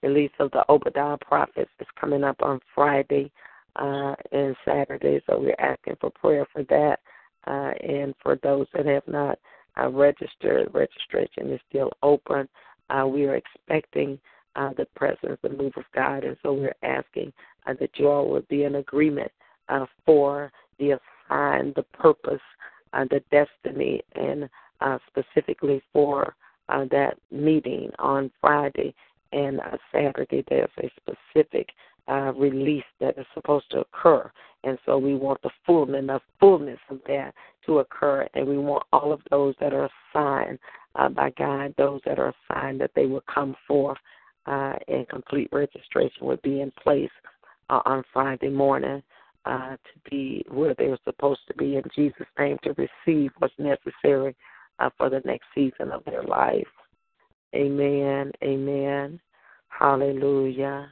[0.03, 3.31] release of the Obadiah prophets is coming up on Friday
[3.75, 6.99] uh, and Saturday, so we're asking for prayer for that.
[7.47, 9.39] Uh, and for those that have not
[9.79, 12.47] uh, registered, registration is still open.
[12.89, 14.19] Uh, we are expecting
[14.55, 17.31] uh, the presence, the move of God, and so we're asking
[17.67, 19.31] uh, that you all would be in agreement
[19.69, 22.41] uh, for the assigned, the purpose,
[22.93, 24.49] uh, the destiny, and
[24.81, 26.35] uh, specifically for
[26.69, 28.93] uh, that meeting on Friday
[29.31, 30.43] and uh, Saturday.
[30.49, 31.69] There's a specific
[32.07, 34.31] uh, release that is supposed to occur,
[34.63, 37.33] and so we want the fullness, the fullness of that
[37.65, 40.59] to occur, and we want all of those that are assigned
[40.95, 43.97] uh, by God, those that are assigned, that they will come forth,
[44.47, 47.11] uh, and complete registration would be in place
[47.69, 49.03] uh, on Friday morning
[49.45, 54.35] uh, to be where they're supposed to be in Jesus' name to receive what's necessary
[54.79, 56.67] uh, for the next season of their life.
[57.55, 58.31] Amen.
[58.43, 59.19] Amen.
[59.69, 60.89] Hallelujah.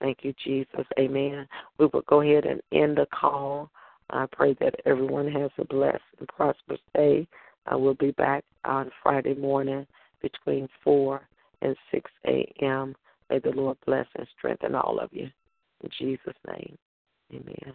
[0.00, 0.86] Thank you, Jesus.
[0.98, 1.46] Amen.
[1.78, 3.70] We will go ahead and end the call.
[4.10, 7.26] I pray that everyone has a blessed and prosperous day.
[7.66, 9.86] I will be back on Friday morning
[10.20, 11.26] between 4
[11.62, 12.94] and 6 a.m.
[13.30, 15.28] May the Lord bless and strengthen all of you.
[15.82, 16.76] In Jesus' name,
[17.32, 17.74] amen.